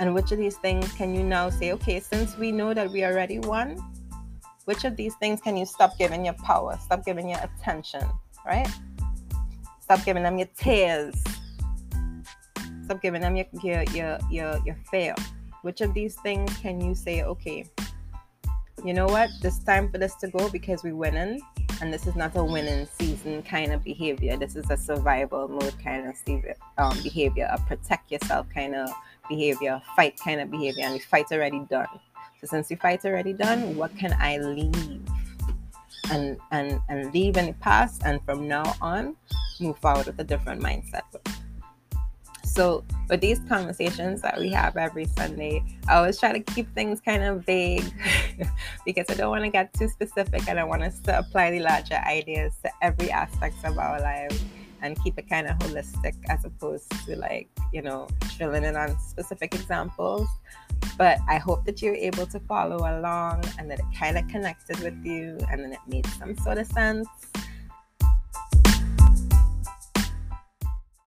and 0.01 0.15
which 0.15 0.33
of 0.33 0.39
these 0.39 0.57
things 0.57 0.91
can 0.93 1.15
you 1.15 1.23
now 1.23 1.51
say, 1.51 1.73
okay, 1.73 2.01
since 2.01 2.37
we 2.37 2.53
know 2.53 2.75
that 2.75 2.91
we 2.91 3.05
already 3.05 3.39
won, 3.39 3.79
which 4.65 4.85
of 4.85 4.97
these 4.97 5.15
things 5.17 5.41
can 5.41 5.57
you 5.57 5.67
stop 5.67 5.97
giving 5.99 6.25
your 6.25 6.35
power, 6.35 6.79
stop 6.83 7.05
giving 7.05 7.29
your 7.29 7.39
attention, 7.41 8.03
right? 8.47 8.69
Stop 9.81 10.05
giving 10.05 10.23
them 10.23 10.39
your 10.39 10.49
tears. 10.57 11.15
Stop 12.85 13.01
giving 13.03 13.21
them 13.21 13.37
your 13.37 13.47
your 13.63 13.83
your 13.95 14.19
your, 14.33 14.77
your. 14.93 15.15
Which 15.63 15.81
of 15.81 15.95
these 15.95 16.17
things 16.17 16.55
can 16.59 16.81
you 16.81 16.95
say, 16.95 17.23
okay, 17.23 17.65
you 18.85 18.93
know 18.93 19.07
what? 19.07 19.31
This 19.41 19.59
time 19.61 19.91
for 19.91 19.99
this 19.99 20.15
to 20.17 20.29
go 20.29 20.49
because 20.51 20.83
we're 20.83 20.97
winning, 20.97 21.41
and 21.81 21.93
this 21.93 22.07
is 22.07 22.15
not 22.15 22.37
a 22.37 22.45
winning 22.45 22.87
season 22.99 23.43
kind 23.43 23.73
of 23.73 23.83
behavior. 23.85 24.37
This 24.37 24.57
is 24.57 24.71
a 24.71 24.77
survival 24.77 25.49
mode 25.49 25.75
kind 25.83 26.09
of 26.09 26.17
um, 26.79 26.97
behavior, 27.03 27.49
a 27.51 27.59
protect 27.61 28.11
yourself 28.11 28.47
kind 28.53 28.75
of 28.75 28.89
behavior, 29.29 29.81
fight 29.97 30.19
kind 30.23 30.41
of 30.41 30.51
behavior, 30.51 30.85
and 30.85 30.95
the 30.95 30.99
fight's 31.01 31.33
already 31.33 31.61
done. 31.71 31.89
So 32.41 32.47
since 32.47 32.69
the 32.69 32.77
fight's 32.77 33.05
already 33.05 33.33
done, 33.33 33.77
what 33.77 33.97
can 33.97 34.15
I 34.19 34.39
leave? 34.39 35.03
And 36.11 36.39
and 36.51 36.81
and 36.89 37.13
leave 37.15 37.37
in 37.37 37.47
the 37.47 37.55
past, 37.55 38.03
and 38.05 38.23
from 38.25 38.47
now 38.47 38.75
on, 38.81 39.17
move 39.61 39.79
forward 39.79 40.07
with 40.07 40.19
a 40.19 40.25
different 40.25 40.63
mindset. 40.63 41.03
So, 42.55 42.85
with 43.11 43.21
these 43.21 43.41
conversations 43.49 44.23
that 44.23 44.39
we 44.39 44.49
have 44.51 44.77
every 44.77 45.07
Sunday, 45.07 45.65
I 45.89 45.97
always 45.97 46.21
try 46.21 46.33
to 46.33 46.39
keep 46.39 46.73
things 46.73 47.01
kind 47.01 47.25
of 47.25 47.45
vague 47.45 47.85
because 48.87 49.07
I 49.09 49.15
don't 49.15 49.31
want 49.31 49.43
to 49.43 49.51
get 49.51 49.75
too 49.75 49.89
specific 49.89 50.49
and 50.49 50.61
I 50.61 50.63
want 50.63 50.85
us 50.85 51.01
to 51.01 51.19
apply 51.19 51.51
the 51.51 51.59
larger 51.59 51.97
ideas 51.97 52.55
to 52.63 52.71
every 52.81 53.11
aspect 53.11 53.57
of 53.65 53.77
our 53.77 54.01
lives 54.01 54.41
and 54.83 54.97
keep 55.03 55.19
it 55.19 55.29
kind 55.29 55.49
of 55.49 55.59
holistic 55.59 56.15
as 56.29 56.45
opposed 56.45 56.89
to 57.07 57.17
like, 57.17 57.49
you 57.73 57.83
know, 57.83 58.07
drilling 58.37 58.63
in 58.63 58.77
on 58.77 58.97
specific 59.01 59.53
examples. 59.53 60.29
But 60.97 61.19
I 61.29 61.39
hope 61.39 61.65
that 61.65 61.83
you're 61.83 61.97
able 61.97 62.27
to 62.27 62.39
follow 62.39 62.77
along 62.77 63.43
and 63.59 63.69
that 63.69 63.81
it 63.81 63.87
kind 63.99 64.17
of 64.17 64.29
connected 64.29 64.79
with 64.79 65.05
you 65.05 65.39
and 65.51 65.61
then 65.65 65.73
it 65.73 65.81
made 65.89 66.07
some 66.07 66.37
sort 66.37 66.59
of 66.59 66.69
sense 66.69 67.09